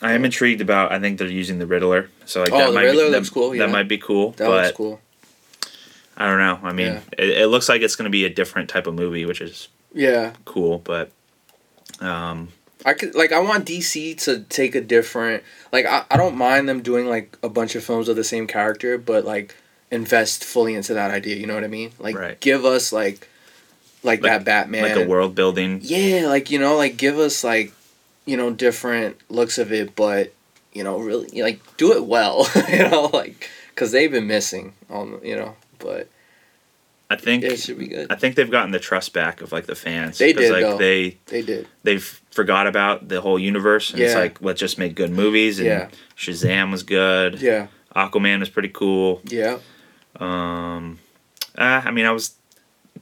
[0.00, 0.92] I am intrigued about.
[0.92, 3.16] I think they're using the Riddler, so like Oh, that the might Riddler be, that,
[3.18, 3.66] looks cool, yeah.
[3.66, 5.00] That might be cool, That was cool.
[6.16, 6.58] I don't know.
[6.62, 7.00] I mean, Yeah.
[7.16, 9.68] it, it looks like it's going to be a different type of movie, which is
[9.94, 10.32] Yeah.
[10.44, 10.78] cool.
[10.78, 11.10] But
[12.00, 12.48] um,
[12.84, 15.42] I could like I want DC to take a different
[15.72, 18.46] like I, I don't mind them doing like a bunch of films of the same
[18.46, 19.54] character, but like
[19.90, 21.36] invest fully into that idea.
[21.36, 21.92] You know what I mean?
[21.98, 22.38] Like Right.
[22.40, 23.28] give us like
[24.04, 24.82] like, Like- that Batman.
[24.82, 25.80] like a world building.
[25.82, 27.72] Yeah, like you know, like give us like
[28.28, 30.32] you know different looks of it, but
[30.72, 32.46] you know really like do it well.
[32.70, 36.08] you know, like because they've been missing on you know, but
[37.10, 38.12] I think it should be good.
[38.12, 40.18] I think they've gotten the trust back of like the fans.
[40.18, 40.76] They did, like though.
[40.78, 41.66] they They did.
[41.82, 44.20] they've forgot about the whole universe and it's Yeah.
[44.20, 45.88] like let's just make good movies and Yeah.
[46.16, 47.40] Shazam was good.
[47.40, 47.68] Yeah.
[47.96, 49.22] Aquaman was pretty cool.
[49.24, 49.58] Yeah.
[50.20, 50.98] Um
[51.56, 52.34] uh, I mean I was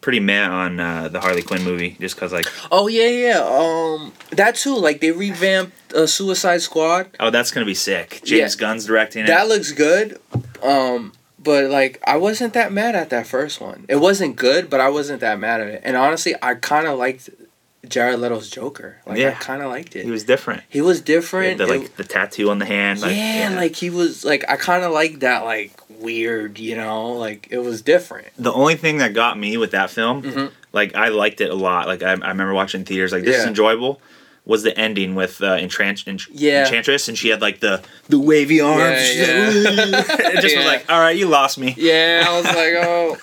[0.00, 3.40] pretty mad on uh, the Harley Quinn movie just cuz like Oh yeah, yeah.
[3.40, 4.76] Um, that too.
[4.76, 7.08] Like they revamped uh, Suicide Squad.
[7.20, 8.20] oh that's going to be sick.
[8.24, 8.60] James Yeah.
[8.60, 9.28] Gunn's directing it.
[9.28, 10.20] That looks good.
[10.62, 13.84] Um, but like I wasn't that mad at that first one.
[13.88, 15.80] It wasn't good, but I wasn't that mad at it.
[15.84, 17.30] And honestly, I kind of liked
[17.88, 18.96] Jared Leto's Joker.
[19.06, 20.04] Like I kind of liked it.
[20.04, 20.62] he was different.
[20.68, 21.58] He was He different.
[21.58, 24.56] the, It- like the tattoo on the hand like, yeah, like he was like I
[24.56, 28.28] kind of like that like weird, you know, like it was different.
[28.38, 30.50] the only thing that got me with that film, Mhm.
[30.72, 31.86] like I liked it a lot.
[31.86, 33.12] Like I, I remember watching theaters.
[33.12, 34.00] Like this is enjoyable.
[34.46, 36.64] Was the ending with uh, Entrant- Yeah.
[36.64, 38.80] Enchantress and she had like the the wavy arms.
[39.16, 39.50] Yeah, yeah.
[39.50, 40.58] it just Yeah.
[40.58, 41.74] was like, all right, you lost me.
[41.76, 43.16] Yeah, I was like, oh.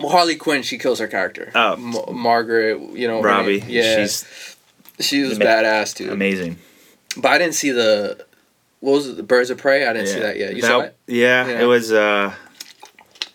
[0.00, 1.50] Well, Harley Quinn, she kills her character.
[1.54, 1.72] Oh.
[1.74, 3.22] M- Margaret, you know.
[3.22, 4.56] Robbie, Yeah, she's
[5.00, 6.10] she was badass too.
[6.10, 6.58] amazing.
[7.16, 8.24] But I didn't see the
[8.80, 9.86] what was it, the Birds of Prey?
[9.86, 10.54] I didn't see that yet.
[10.56, 10.96] You saw it?
[11.06, 11.92] Yeah, it was.
[11.92, 12.34] uh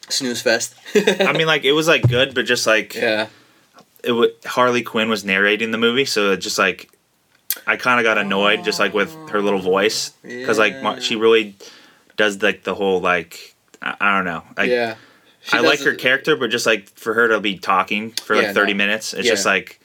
[0.09, 0.76] Snooze Fest.
[0.95, 3.28] I mean, like it was like good, but just like yeah.
[4.03, 4.09] it.
[4.09, 6.89] W- Harley Quinn was narrating the movie, so it just like
[7.66, 11.55] I kind of got annoyed, just like with her little voice, because like she really
[12.18, 14.43] does like the whole like I, I don't know.
[14.57, 14.95] Like, yeah.
[15.41, 18.45] She I like her character, but just like for her to be talking for like
[18.45, 18.78] Yeah, thirty no.
[18.78, 19.32] minutes, it's Yeah.
[19.34, 19.80] just like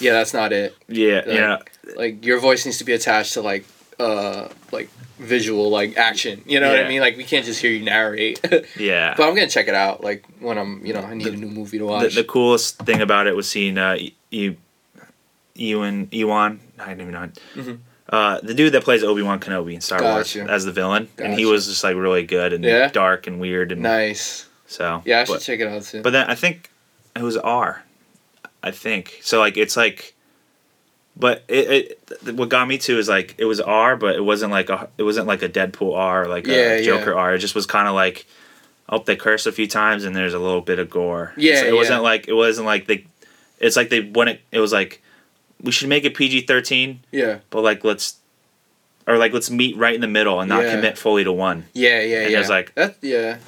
[0.00, 0.76] Yeah, that's not it.
[0.88, 1.58] yeah, Like- yeah,
[1.96, 3.64] Like your voice needs to be attached to like
[3.98, 4.88] uh like
[5.18, 6.42] visual like action.
[6.46, 7.00] You know what I mean?
[7.00, 8.38] Like we can't just hear you narrate.
[8.78, 9.14] yeah.
[9.16, 10.04] but I'm gonna check it out.
[10.04, 12.14] Like when I'm you know I need a new movie to the, watch.
[12.14, 13.96] the coolest thing about it was seeing uh,
[14.30, 14.56] you,
[15.54, 17.28] Ewan, Ewan, I don't even know.
[17.54, 17.78] Mhm.
[18.08, 20.38] Uh, the dude that plays Obi Wan Kenobi in Star Gotcha.
[20.40, 22.88] Wars as the villain, and he was just like really good and Yeah?
[22.88, 24.46] dark and weird and nice.
[24.66, 25.02] so.
[25.04, 26.02] Yeah, I should but, check it out soon.
[26.02, 26.70] but then I think
[27.16, 27.82] it was R.
[28.62, 29.38] I think so.
[29.40, 30.14] Like it's like,
[31.16, 34.52] but it, it what got me to is like it was R, but it wasn't
[34.52, 36.84] like a it wasn't like a Deadpool R, like Yeah, a yeah.
[36.84, 37.34] Joker R.
[37.34, 38.26] It just was kind of like,
[38.88, 41.32] oh, they curse a few times and there's a little bit of gore.
[41.36, 43.04] Yeah, So it wasn't like it wasn't like they.
[43.58, 45.02] It's like they when it it was like,
[45.62, 47.38] we should make it PG thirteen, yeah.
[47.50, 48.16] but like let's.
[49.08, 50.74] Or like let's meet right in the middle and not Yeah.
[50.74, 51.66] commit fully to one.
[51.74, 52.40] Yeah, yeah, And yeah.
[52.40, 52.96] it's like- that.
[53.00, 53.38] Yeah,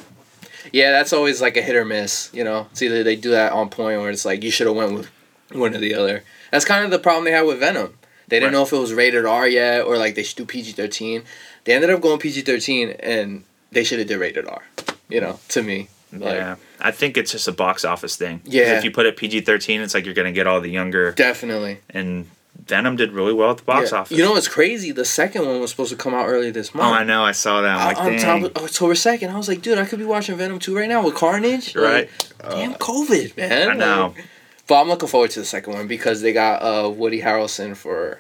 [0.73, 0.93] yeah.
[0.93, 2.31] That's always like a hit or miss.
[2.33, 4.77] You know, it's either they do that on point, or it's like you should have
[4.77, 5.11] went with
[5.51, 6.23] one or the other.
[6.53, 7.99] That's kind of the problem they had with Venom.
[8.29, 8.59] They didn't Right.
[8.59, 11.25] know if it was rated R yet, or like they should do PG thirteen.
[11.65, 13.43] They ended up going PG thirteen, and
[13.73, 14.63] they should have did rated R.
[15.09, 15.89] You know, to me.
[16.13, 18.41] Like, yeah, I think it's just a box office thing.
[18.45, 18.79] Yeah.
[18.79, 21.13] if you put it PG thirteen, it's like you're gonna get all the younger.
[21.13, 21.79] Definitely.
[21.91, 22.31] And
[22.65, 23.99] Venom did really well at the box Yeah.
[23.99, 24.17] office.
[24.17, 24.91] You know what's crazy?
[24.91, 26.91] The second one was supposed to come out early this month.
[26.91, 26.95] Oh.
[26.95, 27.25] I know.
[27.25, 27.79] I saw that.
[27.79, 30.37] I'm like, on top of October second, I was like, dude, I could be watching
[30.37, 31.77] Venom two right now with Carnage.
[31.77, 32.09] Right.
[32.43, 33.71] Like, damn COVID, man.
[33.71, 34.13] I know.
[34.17, 34.25] Like,
[34.67, 38.19] but I'm looking forward to the second one because they got uh, Woody Harrelson for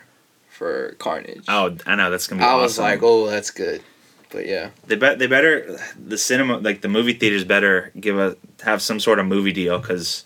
[0.48, 1.44] for Carnage.
[1.48, 2.10] Oh, I know.
[2.10, 2.44] That's gonna be.
[2.44, 2.62] I awesome.
[2.62, 3.82] was like, oh, that's good.
[4.30, 8.36] But yeah, they bet they better the cinema like the movie theaters better give a
[8.62, 10.24] have some sort of movie deal because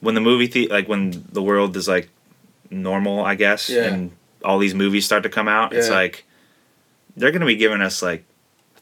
[0.00, 2.10] when the movie the like when the world is like
[2.70, 3.84] normal, I guess, Yeah.
[3.84, 4.10] and
[4.44, 5.78] all these movies start to come out, yeah.
[5.78, 6.24] it's like
[7.16, 8.24] they're gonna be giving us like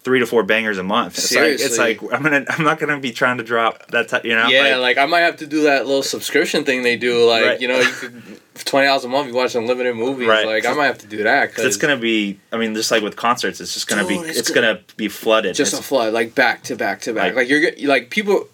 [0.06, 1.18] three to four bangers a month.
[1.18, 4.24] It's like it's like I'm gonna I'm not gonna be trying to drop that type,
[4.24, 4.46] you know.
[4.46, 4.76] yeah.
[4.76, 7.28] Like, Like, I might have to do that little subscription thing they do.
[7.28, 7.60] Like Right.
[7.60, 10.28] you know, you could twenty dollars a month you watch unlimited movies.
[10.28, 10.46] Right.
[10.46, 12.38] Like I might have to do that 'cause it's gonna be.
[12.52, 14.28] I mean, just like with concerts, it's just gonna Dude, be.
[14.28, 15.56] it's It's, gonna- gonna be flooded.
[15.56, 17.34] just a flood, like back to back to back.
[17.34, 18.46] Like- Like, you're like people,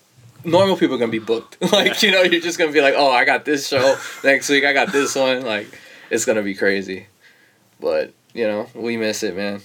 [0.44, 1.58] normal people are gonna be booked.
[1.72, 4.64] like you know, you're just gonna be like, oh, I got this show next week.
[4.64, 5.42] I got this one.
[5.44, 5.66] Like
[6.10, 7.08] it's gonna be crazy.
[7.78, 9.60] But you know, we miss it, man.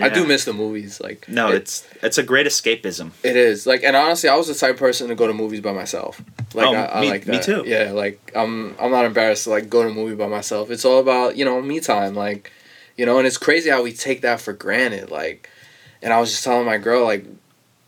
[0.00, 1.00] I do miss the movies.
[1.00, 3.10] Like No, it, it's it's a great escapism.
[3.22, 5.60] it is like, and honestly, I was the type of person to go to movies
[5.60, 6.20] by myself.
[6.54, 7.64] Like Oh, I, I me- like me too.
[7.66, 10.70] Yeah, like I'm I'm not embarrassed to like go to a movie by myself.
[10.70, 12.14] It's all about you know me time.
[12.14, 12.52] Like,
[12.96, 15.10] you know, and it's crazy how we take that for granted.
[15.10, 15.48] Like,
[16.02, 17.24] and I was just telling my girl like,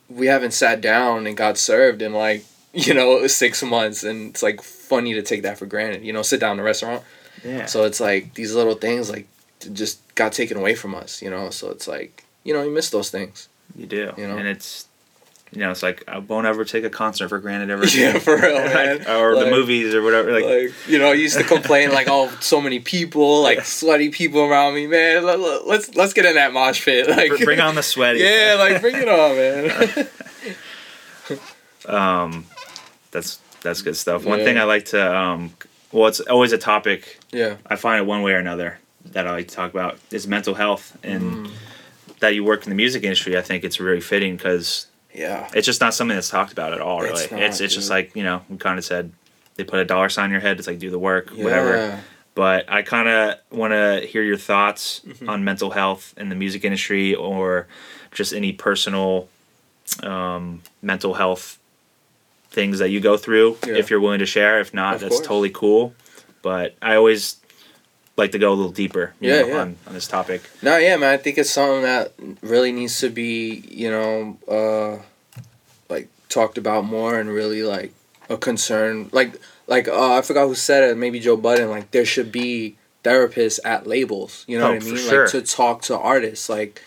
[0.09, 4.43] we haven't sat down and got served in like you know six months, and it's
[4.43, 6.03] like funny to take that for granted.
[6.05, 7.03] You know, sit down in a restaurant.
[7.45, 7.67] Yeah.
[7.67, 9.27] So it's like these little things like
[9.73, 11.23] just got taken away from us.
[11.23, 13.49] You know, so it's like you know you miss those things.
[13.77, 14.37] You do, You know?
[14.37, 14.87] and it's
[15.53, 17.85] you know, it's like I won't ever take a concert for granted ever.
[17.95, 19.07] Yeah, for real, man.
[19.09, 20.33] Or Like- the movies or whatever.
[20.33, 24.11] Like, like you know, I used to complain like, oh, so many people, like sweaty
[24.11, 25.25] people around me, man.
[25.25, 28.21] Let, let- let's let's get in that mosh pit, like bring on the sweaty.
[28.21, 30.09] yeah, like bring it on, man.
[31.87, 32.47] Um,
[33.11, 34.25] that's that's good stuff.
[34.25, 34.45] One Yeah.
[34.45, 35.53] thing I like to um,
[35.93, 38.79] well, it's always a topic yeah, I find it one way or another
[39.13, 41.51] that I like to talk about is mental health and Mm.
[42.21, 43.37] that you work in the music industry.
[43.37, 46.81] I think it's really fitting because yeah, it's just not something that's talked about at
[46.81, 47.01] all.
[47.01, 49.13] Really, It's it's not, it's, just like you know we kind of said
[49.57, 50.59] they put a dollar sign on your head.
[50.59, 51.45] It's like do the work, yeah.
[51.45, 52.01] whatever.
[52.35, 55.29] But I kind of want to hear your thoughts Mm-hmm.
[55.29, 57.69] on mental health in the music industry or
[58.11, 59.29] just any personal
[60.03, 61.59] um, mental health
[62.51, 63.57] things that you go through.
[63.67, 63.75] Yeah.
[63.77, 65.27] If you're willing to share, if not, Of that's course.
[65.27, 65.95] totally cool.
[66.43, 67.37] But I always
[68.17, 69.61] like to go a little deeper, you Yeah, know, yeah.
[69.61, 70.43] on, on this topic.
[70.63, 71.13] No, yeah, man.
[71.13, 72.13] I think it's something that
[72.43, 75.03] really needs to be, you know, uh,
[75.89, 77.93] like talked about more and really like
[78.31, 79.09] a concern.
[79.13, 79.35] Like,
[79.67, 80.97] like uh, I forgot who said it.
[80.97, 81.71] Maybe Joe Budden.
[81.71, 84.45] Like, there should be therapists at labels.
[84.47, 84.97] You know Oh, what I mean?
[84.97, 85.23] sure.
[85.25, 86.49] Like to talk to artists.
[86.49, 86.83] Like,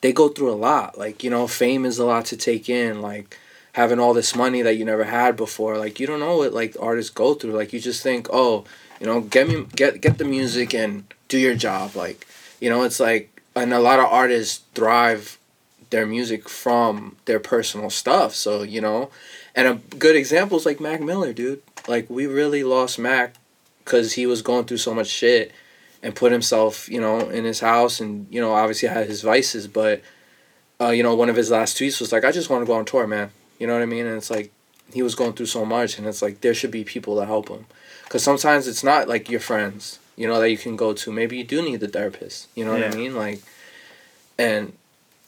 [0.00, 0.96] they go through a lot.
[0.96, 3.00] Like, you know, fame is a lot to take in.
[3.02, 3.36] Like.
[3.72, 6.74] Having all this money that you never had before, like you don't know what like
[6.80, 7.52] artists go through.
[7.52, 8.64] Like you just think, oh,
[9.00, 11.94] you know, get me get get the music and do your job.
[11.94, 12.26] Like
[12.60, 15.38] you know, it's like, and a lot of artists thrive
[15.90, 18.34] their music from their personal stuff.
[18.34, 19.10] So, you know,
[19.54, 21.62] and a good example is like Mac Miller, dude.
[21.86, 23.34] Like, we really lost Mac
[23.84, 25.52] because he was going through so much shit
[26.02, 29.66] and put himself, you know, in his house and, you know, obviously had his vices.
[29.66, 30.02] But,
[30.80, 32.74] uh, you know, one of his last tweets was like, I just want to go
[32.74, 33.30] on tour, man.
[33.58, 34.06] You know what I mean?
[34.06, 34.52] And it's like,
[34.92, 37.48] he was going through so much and it's like, there should be people to help
[37.48, 37.66] him.
[38.04, 41.12] Because sometimes it's not like your friends, you know, that you can go to.
[41.12, 42.48] Maybe you do need the therapist.
[42.54, 43.14] You know what I mean?
[43.14, 43.42] Like,
[44.38, 44.72] and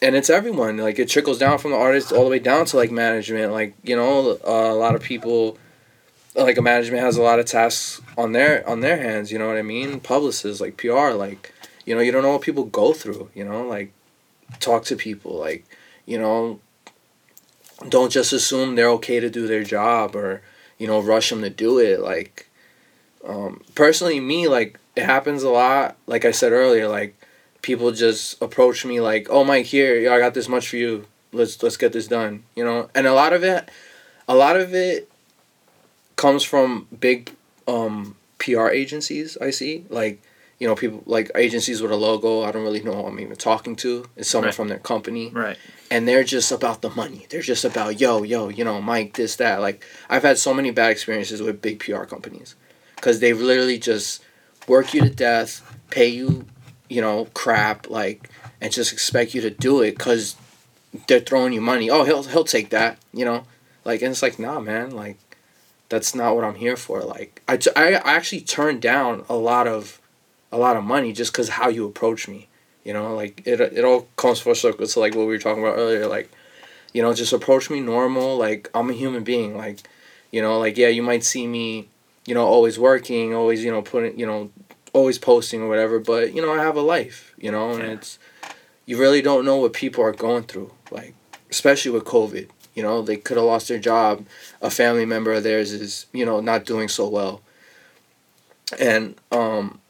[0.03, 0.79] and it's everyone.
[0.79, 3.53] Like it trickles down from the artist all the way down to like management.
[3.53, 5.59] Like you know, uh, a lot of people,
[6.35, 9.31] like a management has a lot of tasks on their on their hands.
[9.31, 10.01] You know what I mean?
[10.01, 11.53] Publicists, like PR, like
[11.85, 13.31] you know, you don't know what people go through.
[13.35, 13.93] You know, like
[14.59, 15.39] talk to people.
[15.39, 15.65] Like
[16.07, 16.61] you know,
[17.89, 20.43] don't just assume they're okay to do their job or
[20.79, 22.01] you know rush them to do it.
[22.01, 22.49] Like
[23.27, 25.97] um, personally, me like it happens a lot.
[26.07, 27.15] Like I said earlier, like
[27.63, 31.07] people just approach me like, "Oh, Mike, here, yeah, I got this much for you.
[31.33, 33.69] Let's let's get this done." You know, and a lot of it,
[34.29, 35.11] a lot of it
[36.17, 37.35] comes from big
[37.67, 39.37] um, PR agencies.
[39.41, 40.23] I see, like
[40.61, 42.43] you know, people like agencies with a logo.
[42.43, 44.05] I don't really know who I'm even talking to.
[44.17, 44.55] It's someone Right.
[44.55, 45.57] from their company Right.
[45.91, 47.27] and they're just about the money.
[47.31, 49.61] They're just about yo, yo, you know, Mike, this, that.
[49.63, 52.55] Like I've had so many bad experiences with big PR companies,
[52.97, 54.23] because they literally just
[54.69, 56.45] work you to death, pay you,
[56.91, 58.29] you know, crap, like,
[58.61, 60.37] and just expect you to do it because
[61.09, 61.89] they're throwing you money.
[61.89, 63.45] Oh, he'll he'll take that, you know,
[63.87, 65.17] like, and it's like, nah, man, like,
[65.89, 67.01] that's not what I'm here for.
[67.01, 70.00] Like, I, t- I I actually turned down a lot of,
[70.53, 72.49] a lot of money just because how you approach me.
[72.85, 75.63] You know, like it it all comes full circle to like what we were talking
[75.63, 76.07] about earlier.
[76.07, 76.31] Like,
[76.95, 78.37] you know, just approach me normal.
[78.37, 79.57] Like I'm a human being.
[79.57, 79.81] Like,
[80.31, 81.89] you know, like yeah, you might see me,
[82.27, 84.51] you know, always working, always you know putting, you know,
[84.93, 85.99] always posting or whatever.
[85.99, 87.35] But you know, I have a life.
[87.39, 87.93] You know, and Yeah.
[87.93, 88.19] it's
[88.87, 90.73] you really don't know what people are going through.
[90.91, 91.15] Like,
[91.51, 92.49] especially with COVID.
[92.75, 94.25] You know, they could have lost their job.
[94.63, 97.43] A family member of theirs is you know not doing so well.
[98.79, 99.81] And um,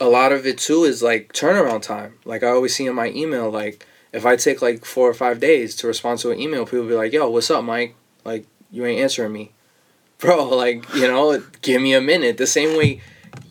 [0.00, 2.14] a lot of it too is like turnaround time.
[2.24, 5.40] Like I always see in my email, like if I take like four or five
[5.40, 7.94] days to respond to an email, people be like, "Yo, what's up, Mike?
[8.24, 9.52] Like you ain't answering me,
[10.18, 10.44] bro.
[10.48, 13.00] Like you know, give me a minute." The same way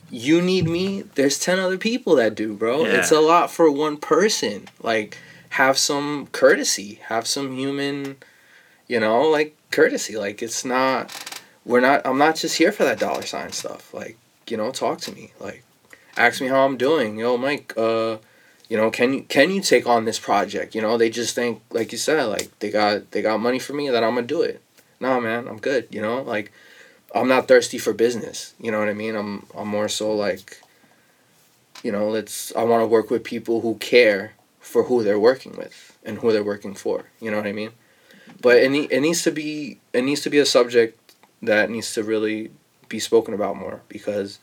[0.09, 2.85] you need me, there's ten other people that do, bro.
[2.85, 2.99] Yeah.
[2.99, 4.67] It's a lot for one person.
[4.81, 5.17] Like
[5.49, 8.17] have some courtesy, have some human,
[8.87, 10.15] you know, like courtesy.
[10.15, 11.41] Like it's not.
[11.65, 12.05] We're not.
[12.05, 13.93] I'm not just here for that dollar sign stuff.
[13.93, 14.17] Like
[14.47, 15.33] you know, talk to me.
[15.39, 15.64] Like
[16.17, 17.17] ask me how I'm doing.
[17.17, 18.17] Yo, Mike, uh,
[18.69, 20.75] you know, can you can you take on this project?
[20.75, 23.73] You know, they just think like you said, like they got they got money for
[23.73, 24.61] me that I'm gonna do it.
[24.99, 25.87] Nah, man, I'm good.
[25.91, 26.51] You know, like
[27.13, 28.53] I'm not thirsty for business.
[28.59, 29.15] You know what I mean?
[29.15, 30.59] I'm I'm more so like,
[31.83, 35.55] you know, let's I want to work with people who care for who they're working
[35.55, 37.05] with and who they're working for.
[37.19, 37.71] You know what I mean?
[38.41, 40.99] But it, it needs to be it needs to be a subject
[41.41, 42.51] that needs to really
[42.89, 44.39] be spoken about more because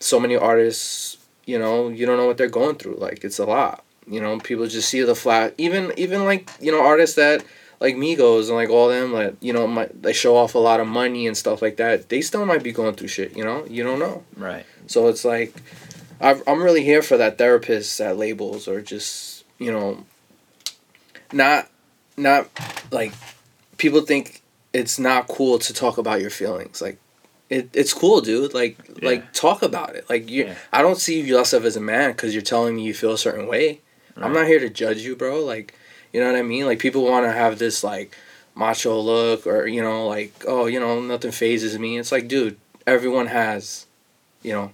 [0.00, 2.96] so many artists, you know, you don't know what they're going through.
[2.96, 3.84] Like it's a lot.
[4.06, 5.54] You know, people just see the flat.
[5.58, 7.44] Even even like you know artists that
[7.80, 10.80] like Migos and like all them like you know might they show off a lot
[10.80, 12.08] of money and stuff like that.
[12.08, 13.36] They still might be going through shit.
[13.36, 14.24] You know, you don't know.
[14.36, 14.64] Right.
[14.86, 15.54] So it's like,
[16.20, 20.04] I've, I'm really here for that therapist at labels or just you know,
[21.32, 21.68] not,
[22.16, 22.48] not
[22.90, 23.12] like
[23.76, 24.42] people think
[24.72, 26.80] it's not cool to talk about your feelings.
[26.80, 26.98] Like,
[27.50, 28.52] it, it's cool, dude.
[28.54, 29.08] Like, Yeah.
[29.10, 30.08] like talk about it.
[30.10, 30.54] Like, you, Yeah.
[30.72, 33.18] I don't see you yourself as a man because you're telling me you feel a
[33.18, 33.80] certain way.
[34.20, 35.44] I'm not here to judge you, bro.
[35.44, 35.74] Like,
[36.12, 36.66] you know what I mean?
[36.66, 38.16] Like, people want to have this like
[38.56, 41.98] macho look, or you know, like, oh, you know, nothing phases me.
[41.98, 43.86] It's like, dude, everyone has,
[44.42, 44.72] you know,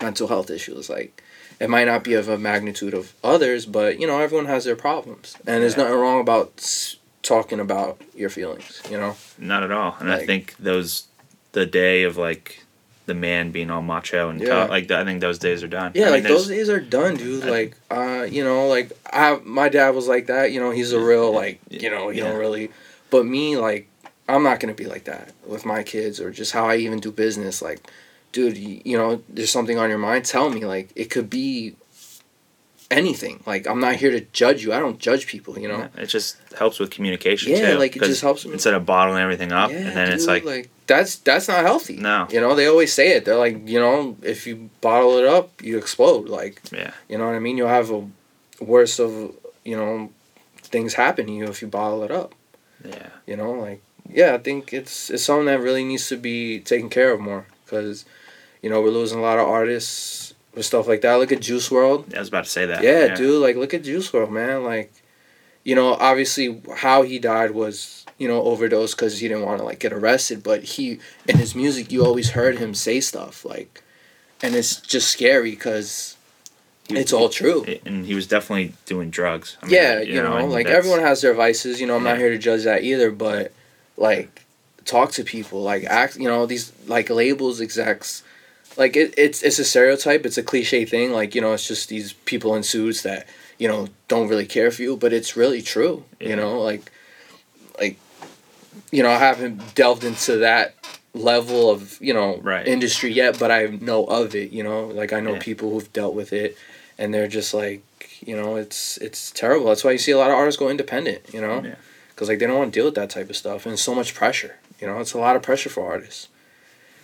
[0.00, 0.88] mental health issues.
[0.88, 1.22] Like,
[1.60, 4.76] it might not be of a magnitude of others, but you know, everyone has their
[4.76, 8.80] problems, and there's nothing wrong about s- talking about your feelings.
[8.90, 9.16] You know?
[9.38, 9.96] Not at all.
[10.00, 11.06] And I think those,
[11.56, 12.62] the day of like
[13.06, 14.48] the man being all macho and Yeah.
[14.48, 15.92] tough, like I think those days are done.
[15.94, 17.44] Yeah, I mean, like those days are done, dude.
[17.44, 20.52] I- Like, uh, you know, like I, my dad was like that.
[20.52, 22.28] You know, he's a real like, you know, he Yeah.
[22.28, 22.70] don't really.
[23.08, 23.88] But me, like,
[24.28, 27.10] I'm not gonna be like that with my kids or just how I even do
[27.10, 27.62] business.
[27.62, 27.80] Like,
[28.32, 30.24] dude, you, you know, there's something on your mind.
[30.26, 30.64] Tell me.
[30.66, 31.74] Like, it could be
[32.90, 33.42] anything.
[33.46, 34.72] Like, I'm not here to judge you.
[34.72, 35.58] I don't judge people.
[35.58, 35.78] You know.
[35.94, 37.52] Yeah, it just helps with communication.
[37.52, 40.12] Yeah, too, like, it just helps me- instead of bottling everything up, Yeah, and then
[40.12, 41.96] it's dude, like, that's that's not healthy.
[41.96, 42.26] No.
[42.30, 43.24] You know, they always say it.
[43.24, 46.28] They're like, you know, if you bottle it up, you explode.
[46.28, 47.56] Like, yeah, you know what I mean?
[47.56, 48.08] You'll have a
[48.60, 49.34] worse of,
[49.64, 50.10] you know,
[50.62, 52.34] things happen to you if you bottle it up.
[52.84, 56.60] yeah, You know, like yeah, I think it's it's something that really needs to be
[56.60, 58.04] taken care of more because,
[58.62, 61.16] you know, we're losing a lot of artists with stuff like that.
[61.16, 62.14] Look at Juice WRLD.
[62.14, 62.82] I was about to say that.
[62.82, 64.64] Yeah, dude, like look at Juice WRLD, man.
[64.64, 64.92] Like,
[65.64, 69.64] you know, obviously how he died was you know overdose because he didn't want to
[69.64, 73.82] like get arrested, but he in his music you always heard him say stuff like,
[74.42, 76.16] and it's just scary because
[76.88, 77.64] it's all true.
[77.84, 79.56] and he was definitely doing drugs.
[79.62, 81.80] I mean, yeah, you, know, and like everyone has their vices.
[81.80, 83.52] You know, I'm not here to judge that either, but
[83.96, 84.44] like,
[84.84, 85.62] talk to people.
[85.62, 86.16] Like, act.
[86.16, 88.22] You know, these like labels execs.
[88.76, 90.26] Like it, it's it's a stereotype.
[90.26, 91.12] It's a cliche thing.
[91.12, 93.26] Like you know, it's just these people in suits that
[93.58, 96.04] you know don't really care for you, but it's really true.
[96.20, 96.30] Yeah.
[96.30, 96.92] You know, like,
[98.90, 100.74] you know, I haven't delved into that
[101.14, 102.66] level of you know Right.
[102.68, 104.50] industry yet, but I know of it.
[104.52, 105.38] You know, like I know Yeah.
[105.40, 106.56] people who've dealt with it,
[106.98, 107.82] and they're just like,
[108.24, 109.66] you know, it's it's terrible.
[109.66, 111.20] That's why you see a lot of artists go independent.
[111.32, 111.74] You know, Yeah.
[112.10, 114.14] because like they don't want to deal with that type of stuff, and so much
[114.14, 114.56] pressure.
[114.80, 116.28] You know, it's a lot of pressure for artists.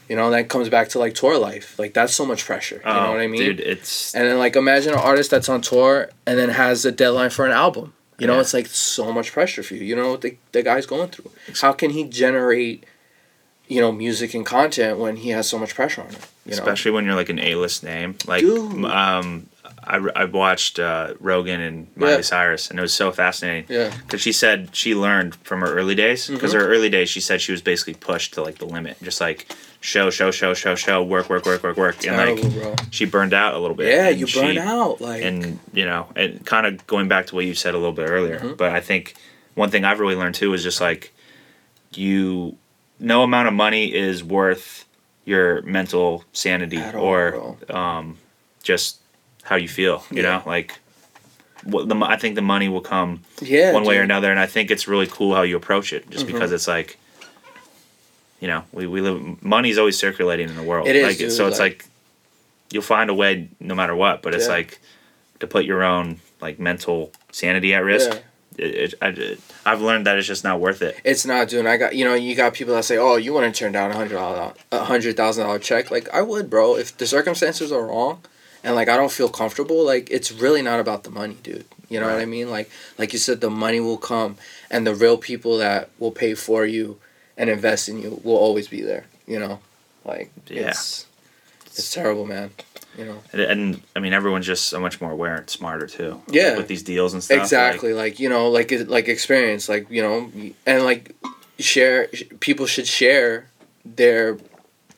[0.09, 1.79] You know, that comes back to like tour life.
[1.79, 2.83] Like that's so much pressure.
[2.85, 3.41] You know Oh, what I mean?
[3.43, 3.61] dude?
[3.61, 7.31] It's And then like imagine an artist that's on tour and then has a deadline
[7.31, 7.95] for an album.
[8.19, 8.41] You know, Yeah.
[8.41, 9.83] it's like so much pressure for you.
[9.85, 11.31] You know what the, the guy's going through.
[11.61, 12.85] How can he generate,
[13.69, 16.21] you know, music and content when he has so much pressure on him?
[16.47, 16.59] You know?
[16.59, 18.17] especially when you're like an A-list name.
[18.27, 18.85] Like, Dude.
[18.85, 19.47] um,
[19.85, 22.21] I, I watched uh, Rogan and Miley Yeah.
[22.21, 23.67] Cyrus, and it was so fascinating.
[23.69, 23.93] Yeah.
[24.07, 26.29] Because she said she learned from her early days.
[26.29, 26.61] Because Mhm.
[26.61, 29.53] her early days, she said she was basically pushed to like the limit, just like
[29.81, 32.75] show, show, show, show, show, work, work, work, work, work, and Terrible, like bro.
[32.91, 33.89] she burned out a little bit.
[33.89, 35.01] Yeah, and you she- burn out.
[35.01, 37.93] Like and you know and kind of going back to what you said a little
[37.93, 38.57] bit earlier Mhm.
[38.57, 39.15] but i think
[39.55, 41.13] one thing i've really learned too is just like
[41.95, 42.57] you
[43.01, 44.85] no amount of money is worth
[45.25, 48.19] your mental sanity At all, or um,
[48.63, 48.99] just
[49.43, 50.39] how you feel you Yeah.
[50.39, 50.79] know like
[51.65, 54.47] what the, i think the money will come yeah, one way or another and i
[54.47, 56.33] think it's really cool how you approach it just Mhm.
[56.33, 56.99] because it's like
[58.41, 61.33] you know we, we live money's always circulating in the world It is, like dude,
[61.33, 61.87] so it's like- like,
[62.73, 64.53] you'll find a way no matter what but it's Yeah.
[64.55, 64.81] like
[65.41, 68.65] to put your own like mental sanity at risk Yeah.
[68.67, 69.37] it, it, I,
[69.71, 71.67] i've learned that it's just not worth it It's not, dude.
[71.67, 73.91] I got you know you got people that say, "Oh, you want to turn down
[73.91, 76.77] a hundred dollar, a hundred thousand dollar check?" Like I would, bro.
[76.77, 78.21] If the circumstances are wrong,
[78.65, 81.65] and like I don't feel comfortable, like it's really not about the money, dude.
[81.89, 82.51] You know what I mean?
[82.51, 84.37] Like like you said, the money will come,
[84.71, 86.99] and the real people that will pay for you
[87.37, 89.05] and invest in you will always be there.
[89.27, 89.61] You know,
[90.05, 90.69] like Yeah.
[90.71, 91.07] it's
[91.67, 92.51] it's terrible, man.
[92.99, 93.23] You know.
[93.33, 96.49] and, and i mean everyone's just so much more aware and smarter too Yeah.
[96.51, 99.67] Like, with these deals and stuff like- exactly like, you know like it- like experience
[99.67, 100.31] like you know
[100.67, 101.15] and like
[101.59, 102.09] share
[102.41, 103.47] people should share
[103.87, 104.37] their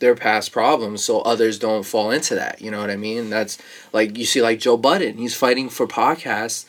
[0.05, 3.29] their past problems so others don't fall into that you know what i mean?
[3.29, 3.57] That's
[3.91, 6.65] like you see like joe budden he's fighting for podcasts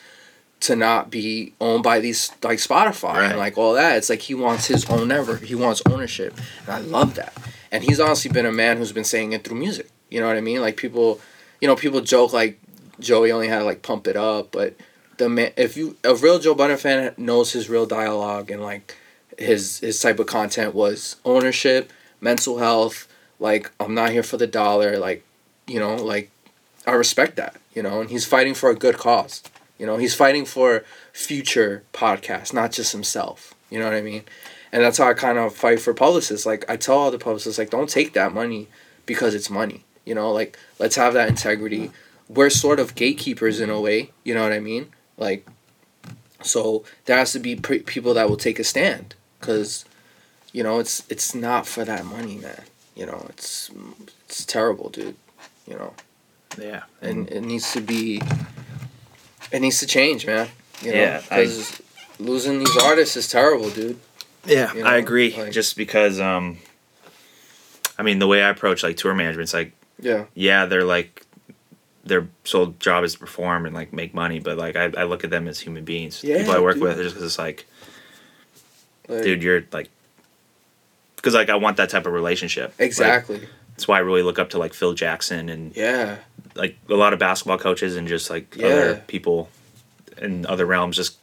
[0.60, 3.30] to not be owned by these like spotify Right.
[3.30, 3.96] and like all that.
[3.98, 6.32] It's like he wants his own network he wants ownership
[6.64, 7.32] and i love that.
[7.72, 10.36] And he's honestly been a man who's been saying it through music you know what
[10.36, 10.60] i mean?
[10.66, 11.20] Like people
[11.60, 12.58] you know people joke like
[13.00, 14.74] joey only had to like pump it up but
[15.18, 18.94] the man if you a real joe budden fan knows his real dialogue and like
[19.38, 23.06] his his type of content was ownership mental health
[23.38, 25.24] like i'm not here for the dollar like
[25.66, 26.30] you know like
[26.86, 29.42] i respect that you know and he's fighting for a good cause.
[29.78, 34.22] You know he's fighting for future podcasts not just himself you know what i mean?
[34.72, 36.46] And that's how i kind of fight for publicists.
[36.46, 38.68] Like i tell all the publicists like don't take that money
[39.04, 40.32] because it's money you know?
[40.32, 41.90] Like let's have that integrity.
[42.28, 44.92] We're sort of gatekeepers in a way you know what i mean?
[45.18, 45.46] Like
[46.42, 49.84] so there has to be pre- people that will take a stand because
[50.52, 52.62] you know it's it's not for that money man
[52.96, 53.70] you know it's
[54.24, 55.14] it's terrible dude
[55.68, 55.92] you know
[56.58, 56.82] Yeah.
[57.02, 58.20] and it needs to be
[59.52, 60.48] it needs to change man
[60.82, 61.80] you know Yeah, because
[62.18, 63.98] losing these artists is terrible dude
[64.46, 65.34] Yeah, you I agree.
[65.36, 66.58] like- just because, um,
[67.98, 71.22] I mean, the way I approach like tour management, it's like, yeah yeah, they're like,
[72.04, 75.24] their sole job is to perform and like make money, but like I, I look
[75.24, 76.22] at them as human beings.
[76.22, 76.82] Yeah, People I work dude.
[76.84, 77.66] with, just because it's like,
[79.08, 79.88] like, dude, you're like,
[81.26, 82.72] because like I want that type of relationship.
[82.78, 86.18] Like, exactly that's why I really look up to like Phil Jackson and yeah
[86.54, 88.66] like a lot of basketball coaches and just like Yeah.
[88.68, 89.50] other people
[90.18, 91.18] in other realms, just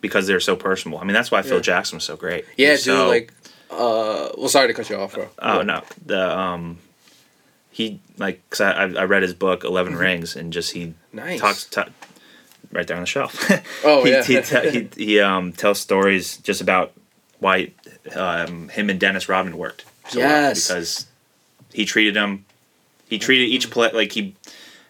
[0.00, 0.98] because they're so personal.
[0.98, 1.62] I mean, that's why Phil Yeah.
[1.62, 2.46] Jackson was so great.
[2.56, 3.32] yeah dude so- like
[3.70, 6.78] uh well sorry to cut you off bro Oh no, the um,
[7.70, 11.16] he like cause I I read his book 11 Rings and just he Mm-hmm.
[11.16, 11.86] nice talks ta
[12.72, 13.34] right there on the shelf.
[13.84, 14.24] Oh, he, yeah.
[14.24, 16.92] he, te- he he um tells stories just about
[17.44, 17.70] why
[18.16, 19.84] um him and Dennis Rodman worked.
[20.08, 20.66] so Yes.
[20.68, 21.06] because
[21.72, 22.44] he treated him,
[23.08, 24.34] he treated each play like he.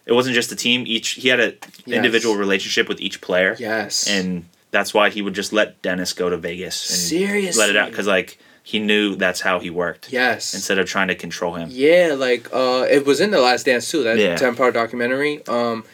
[0.07, 0.85] It wasn't just a team.
[0.87, 1.55] Each he had an
[1.87, 1.97] Yes.
[1.97, 6.27] individual relationship with each player, yes and that's why he would just let Dennis go
[6.31, 10.11] to Vegas and seriously let it out because like he knew that's how he worked
[10.11, 11.69] yes instead of trying to control him.
[11.71, 14.03] Yeah, like uh, it was in the Last Dance too.
[14.05, 14.37] That Yeah.
[14.37, 15.43] ten part documentary.
[15.47, 15.85] Um,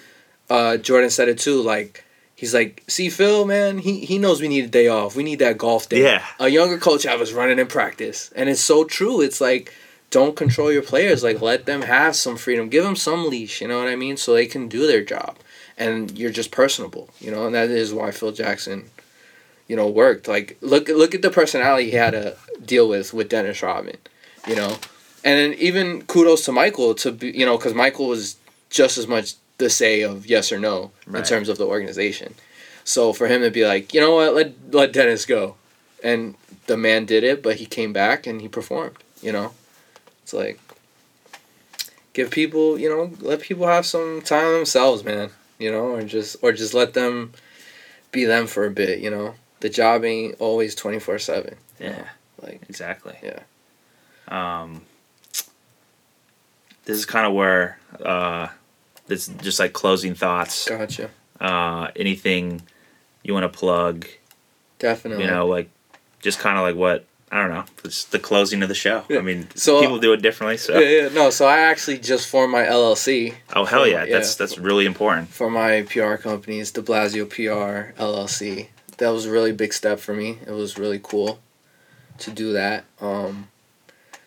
[0.49, 1.61] uh, Jordan said it too.
[1.63, 2.05] Like
[2.41, 5.15] he's like, see Phil, man, he he knows we need a day off.
[5.15, 6.03] We need that golf day.
[6.03, 6.25] Yeah.
[6.39, 9.21] A younger coach I was running in practice, and it's so true.
[9.21, 9.75] It's like
[10.11, 11.23] don't control your players.
[11.23, 12.71] Like let them have some freedom.
[12.71, 13.61] Give them some leash.
[13.61, 14.17] You know what I mean?
[14.17, 15.37] So they can do their job,
[15.77, 17.11] and you're just personable.
[17.21, 18.91] You know, and that is why Phil Jackson.
[19.69, 23.29] You know, worked like look look at the personality he had to deal with with
[23.29, 23.99] Dennis Rodman,
[24.49, 24.79] you know,
[25.23, 28.37] and then even kudos to Michael to be you know because Michael was
[28.69, 32.35] just as much the say of yes or no in terms of the organization.
[32.85, 35.55] So for him to be like, you know what, let let Dennis go,
[36.03, 36.35] and
[36.67, 38.97] the man did it, but he came back and he performed.
[39.23, 39.53] You know,
[40.23, 40.59] it's like
[42.13, 45.31] give people, you know, let people have some time themselves, man.
[45.59, 47.33] You know, or just or just let them
[48.13, 48.99] be them for a bit.
[49.01, 51.57] You know, the job ain't always twenty four seven.
[51.79, 52.05] Yeah,
[52.43, 53.17] Like exactly.
[53.23, 53.41] Yeah.
[54.29, 54.83] Um,
[56.87, 58.49] this is kind of where uh,
[59.11, 60.67] this just like closing thoughts.
[60.69, 62.63] gotcha, Uh, anything
[63.23, 64.07] you want to plug?
[64.79, 65.25] definitely.
[65.25, 65.69] You know, like
[66.21, 67.65] just kind of like what I don't know.
[67.85, 69.05] It's the closing of the show.
[69.09, 69.19] Yeah.
[69.19, 70.57] I mean, So- people do it differently.
[70.57, 71.31] So Yeah, yeah, no.
[71.31, 74.15] So I actually just formed my LLC oh hell yeah, Yeah.
[74.15, 75.29] that's that's really important.
[75.29, 76.59] for my PR company.
[76.61, 78.69] It's Deblazeo PR LLC.
[78.99, 80.39] That was a really big step for me.
[80.47, 81.39] It was really cool
[82.19, 82.85] to do that.
[83.01, 83.49] Um,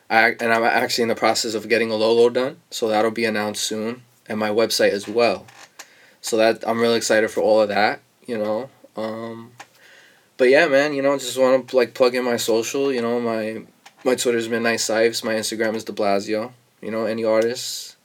[0.10, 3.26] I and I'm actually in the process of getting a logo done, so that'll be
[3.26, 5.46] announced soon, and my website as well.
[6.22, 8.02] So that I'm really excited for all of that.
[8.26, 8.70] You know.
[8.96, 9.52] Um,
[10.38, 10.94] but yeah, man.
[10.94, 12.92] You know, just want to like plug in my social.
[12.92, 13.64] You know, my
[14.04, 15.24] my Twitter's Midnight Sives.
[15.24, 16.52] My Instagram is De Blasio.
[16.82, 17.96] You know, any artists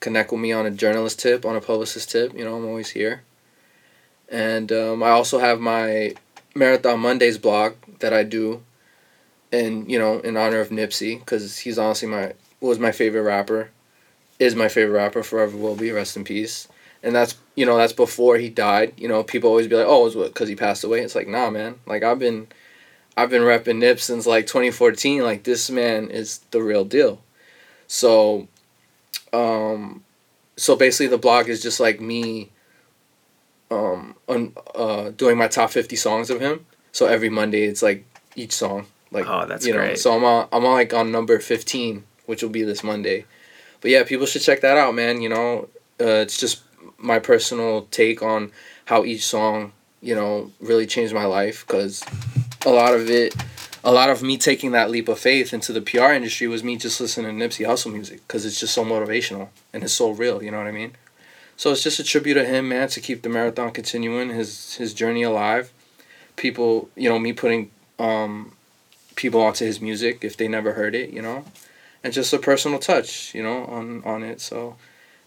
[0.00, 2.36] connect with me on a journalist tip, on a publicist tip.
[2.36, 3.22] You know, I'm always here.
[4.28, 6.14] And um, I also have my
[6.54, 8.62] Marathon Mondays blog that I do,
[9.52, 13.70] and you know, in honor of Nipsey, because he's honestly my was my favorite rapper,
[14.38, 16.68] is my favorite rapper, forever will be, rest in peace.
[17.02, 18.92] And that's you know that's before he died.
[18.96, 21.00] You know, people always be like, oh, it's what because he passed away.
[21.00, 21.76] It's like, nah, man.
[21.86, 22.48] Like I've been,
[23.16, 25.22] I've been repping Nip since like 2014.
[25.22, 27.20] Like this man is the real deal.
[27.86, 28.48] So,
[29.32, 30.02] um,
[30.56, 32.50] so basically the blog is just like me
[33.70, 38.04] um on uh doing my top 50 songs of him so every monday it's like
[38.36, 39.98] each song like Oh, that's you know great.
[39.98, 43.24] so i'm on i'm on like on number 15 which will be this monday
[43.80, 45.68] but yeah people should check that out man you know
[46.00, 46.62] uh, it's just
[46.98, 48.50] my personal take on
[48.86, 52.04] how each song you know really changed my life because
[52.64, 53.34] a lot of it
[53.86, 56.76] a lot of me taking that leap of faith into the PR industry was me
[56.76, 60.42] just listening to Nipsey Hussle music because it's just so motivational and it's so real.
[60.42, 60.96] You know what I mean?
[61.56, 64.92] So it's just a tribute to him, man, to keep the marathon continuing, his his
[64.92, 65.72] journey alive.
[66.34, 67.70] People, you know, me putting
[68.00, 68.56] um,
[69.14, 71.44] people onto his music if they never heard it, you know,
[72.06, 74.40] and just a personal touch, you know, on on it.
[74.40, 74.76] So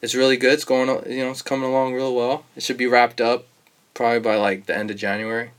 [0.02, 0.54] it's really good.
[0.54, 2.46] It's going, you know, it's coming along real well.
[2.56, 3.46] It should be wrapped up
[3.94, 5.52] probably by like the end of January.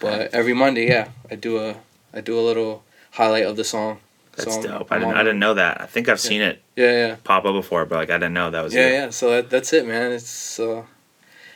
[0.00, 1.76] But every Monday, yeah, I do a
[2.12, 2.82] I do a little
[3.12, 4.00] highlight of the song.
[4.34, 4.90] That's So I'm- dope.
[4.90, 5.80] I didn't I didn't know that.
[5.80, 7.16] I think I've seen it Yeah, yeah.
[7.22, 8.94] pop up before, but like I didn't know that was Yeah, you.
[8.94, 9.10] yeah.
[9.10, 10.10] So that, that's it, man.
[10.10, 10.82] It's uh,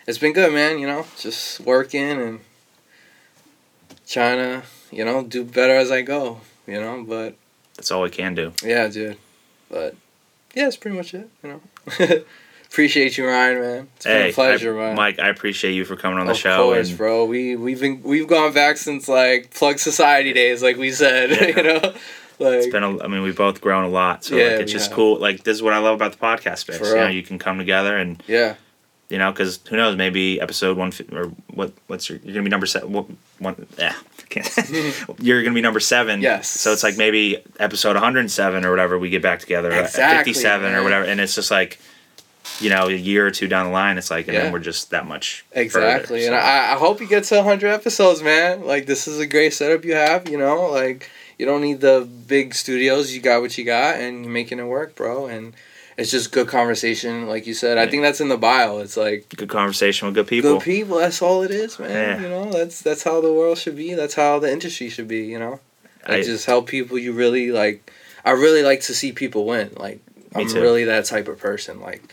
[0.07, 0.79] it's been good, man.
[0.79, 2.41] You know, just working and
[4.07, 4.63] trying to,
[4.93, 6.41] you know, do better as I go.
[6.69, 7.35] You know, but
[7.77, 8.53] That's all we can do.
[8.65, 9.17] yeah, dude.
[9.71, 9.95] But
[10.55, 11.29] yeah, it's pretty much it.
[11.43, 11.61] You know,
[12.69, 13.89] Appreciate you, Ryan, man.
[13.97, 14.97] It's been Hey, a pleasure, I, man.
[14.97, 16.65] Mike, I appreciate you for coming on the of show.
[16.65, 17.25] course, and bro.
[17.25, 21.31] We we've been we've gone back since like Plug Society days, like we said.
[21.31, 21.47] Yeah.
[21.57, 21.95] you know,
[22.39, 24.73] like It's been, a, I mean, we've both grown a lot, so Yeah, like, it's
[24.73, 24.97] just have.
[24.97, 25.19] cool.
[25.19, 26.81] Like this is what I love about the podcast space.
[26.81, 28.57] You know, you can come together and yeah,
[29.09, 31.73] you know, because who knows, maybe episode one or what?
[31.87, 32.19] What's your?
[32.25, 32.93] You're gonna be number seven.
[32.93, 33.07] What,
[33.39, 33.67] one?
[33.79, 33.95] Yeah,
[34.29, 34.49] can't.
[35.21, 36.21] you're gonna be number seven.
[36.21, 36.49] Yes.
[36.49, 38.99] So it's like maybe episode 107 or whatever.
[38.99, 41.79] We get back together at Exactly, 57 or whatever, and it's just like.
[42.61, 44.45] You know, a year or two down the line, it's like, and Yeah.
[44.45, 45.45] then we're just that much.
[45.53, 46.21] exactly.
[46.21, 46.43] further, and.
[46.43, 48.65] I I hope you get to hundred episodes, man.
[48.65, 50.29] Like this is a great setup you have.
[50.29, 53.13] You know, like you don't need the big studios.
[53.13, 55.27] You got what you got, and you're making it work, bro.
[55.27, 55.55] And
[55.97, 57.79] it's just good conversation, like you said.
[57.79, 58.79] I think that's in the bio.
[58.79, 60.55] It's like good conversation with good people.
[60.55, 60.99] good people.
[60.99, 61.91] That's all it is, man.
[61.91, 62.21] Yeah.
[62.21, 63.95] You know, that's that's how the world should be.
[63.95, 65.25] That's how the industry should be.
[65.25, 65.61] You know,
[66.07, 66.99] like I- just help people.
[66.99, 67.93] You really like.
[68.25, 69.73] I really like to see people win.
[69.77, 70.01] Like
[70.35, 70.61] I'm too.
[70.61, 71.81] really that type of person.
[71.81, 72.13] Like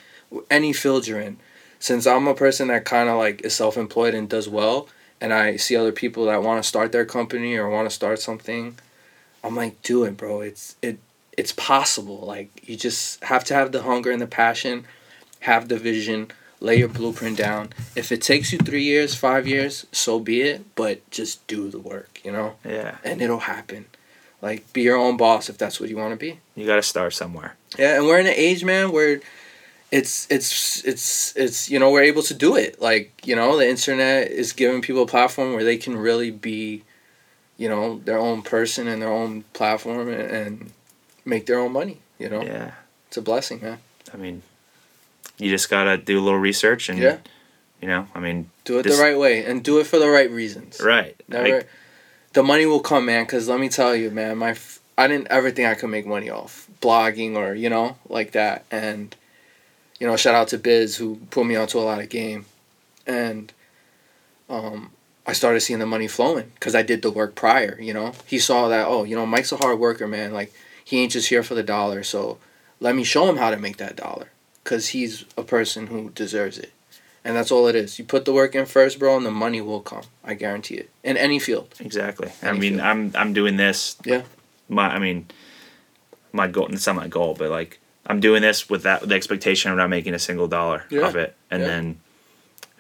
[0.50, 1.38] any field you're in,
[1.80, 4.88] since I'm a person that kind of like is self employed and does well,
[5.20, 8.20] and I see other people that want to start their company or want to start
[8.20, 8.78] something,
[9.44, 10.42] I'm like, do it, bro.
[10.42, 11.00] It's it
[11.38, 12.20] it's possible.
[12.20, 14.86] Like you just have to have the hunger and the passion,
[15.42, 17.74] have the vision, lay your blueprint down.
[17.96, 20.76] If it takes you three years, five years, so be it.
[20.76, 23.86] But just do the work, you know, Yeah, and it'll happen.
[24.42, 26.40] Like be your own boss if that's what you want to be.
[26.56, 27.56] you got to start somewhere.
[27.78, 29.22] Yeah, and we're in an age, man, where
[29.92, 32.82] it's it's it's it's you know we're able to do it.
[32.82, 36.84] Like you know, the internet is giving people a platform where they can really be,
[37.58, 40.72] you know, their own person and their own platform and, and
[41.26, 41.99] make their own money.
[42.19, 42.71] You know, Yeah,
[43.07, 43.80] it's a blessing, man.
[44.13, 44.41] I mean,
[45.38, 47.17] you just gotta do a little research and Yeah.
[47.82, 50.09] you know, I mean, Do it This- the right way and do it for the
[50.09, 50.80] right reasons.
[50.80, 51.15] right?
[51.28, 51.67] Never, Like,
[52.34, 53.26] the money will come, man.
[53.26, 56.05] Cause let me tell you, man, my f- I didn't ever think I could make
[56.05, 58.63] money off blogging or you know like that.
[58.71, 59.15] And
[59.99, 62.45] you know, shout out to Biz who put me onto a lot of game,
[63.07, 63.51] and
[64.49, 64.91] um,
[65.26, 67.78] I started seeing the money flowing because I did the work prior.
[67.82, 70.34] You know, he saw that oh, you know, Mike's a hard worker, man.
[70.34, 70.53] Like
[70.84, 72.04] he ain't just here for the dollar.
[72.04, 72.38] So
[72.80, 74.30] let me show him how to make that dollar,
[74.64, 76.72] cause he's a person who deserves it.
[77.26, 77.98] And that's all it is.
[77.98, 80.04] You put the work in first, bro, and the money will come.
[80.26, 80.90] I guarantee it.
[81.06, 81.74] In any field.
[81.80, 82.30] exactly.
[82.42, 82.82] I mean, field.
[82.82, 83.96] I'm I'm doing this.
[84.04, 84.24] Yeah.
[84.68, 85.28] My, I mean,
[86.34, 86.68] my goal.
[86.74, 89.90] It's not my goal, but like I'm doing this with that the expectation of not
[89.90, 91.08] making a single dollar Yeah.
[91.08, 91.68] of it, and Yeah.
[91.68, 92.02] then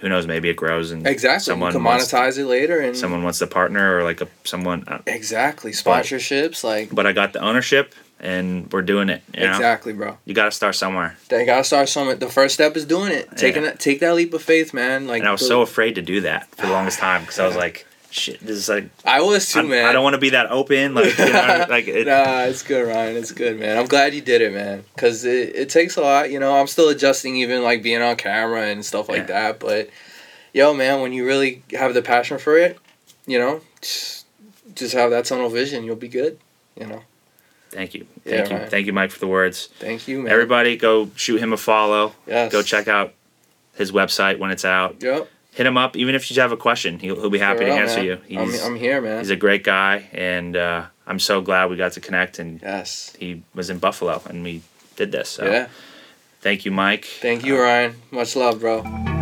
[0.03, 0.27] who knows?
[0.27, 1.45] Maybe it grows and Exactly.
[1.45, 4.27] Someone you can wants- monetize it later and someone wants to partner or like a
[4.43, 4.83] someone.
[4.85, 5.71] Uh, Exactly.
[5.71, 9.23] Sponsorships, like but I got the ownership, and we're doing it.
[9.33, 10.17] You know, exactly, bro.
[10.25, 11.15] you got to start somewhere.
[11.29, 12.15] They gotta start somewhere.
[12.15, 13.29] The first step is doing it.
[13.37, 13.69] Taking Yeah.
[13.69, 15.07] that, take that leap of faith, man.
[15.07, 17.39] Like and I was the- so afraid to do that for the longest time because
[17.39, 19.85] I was like, shit, this is like I was too, I'm- man.
[19.85, 20.93] I don't want to be that open.
[20.93, 23.17] Like, you know, like it, nah, it's good, Ryan.
[23.17, 23.77] It's good, man.
[23.77, 24.83] I'm glad you did it, man.
[24.97, 26.31] Cause it, it takes a lot.
[26.31, 29.51] You know, I'm still adjusting, even like being on camera and stuff like Yeah.
[29.51, 29.59] that.
[29.59, 29.89] But
[30.53, 32.77] yo, man, when you really have the passion for it,
[33.25, 34.25] you know, just,
[34.75, 35.83] just have that tunnel vision.
[35.83, 36.37] You'll be good.
[36.79, 37.01] You know.
[37.71, 38.69] Thank you, Yeah, thank you, right.
[38.69, 39.67] thank you, Mike, for the words.
[39.79, 40.31] Thank you, man.
[40.31, 42.13] Everybody, go shoot him a follow.
[42.27, 42.51] Yes.
[42.51, 43.15] Go check out
[43.73, 44.97] his website when it's out.
[45.01, 45.27] Yep.
[45.53, 46.99] Hit him up, even if you have a question.
[46.99, 48.19] He'll, he'll be happy For to answer man.
[48.27, 48.39] you.
[48.39, 49.19] I'm, I'm here, man.
[49.19, 52.39] he's a great guy, and uh, I'm so glad we got to connect.
[52.39, 53.15] And yes.
[53.19, 54.61] he was in Buffalo, and we
[54.95, 55.29] did this.
[55.29, 55.67] So Yeah.
[56.41, 57.05] thank you, Mike.
[57.05, 57.95] Thank you, Ryan.
[58.11, 59.12] Much love, bro.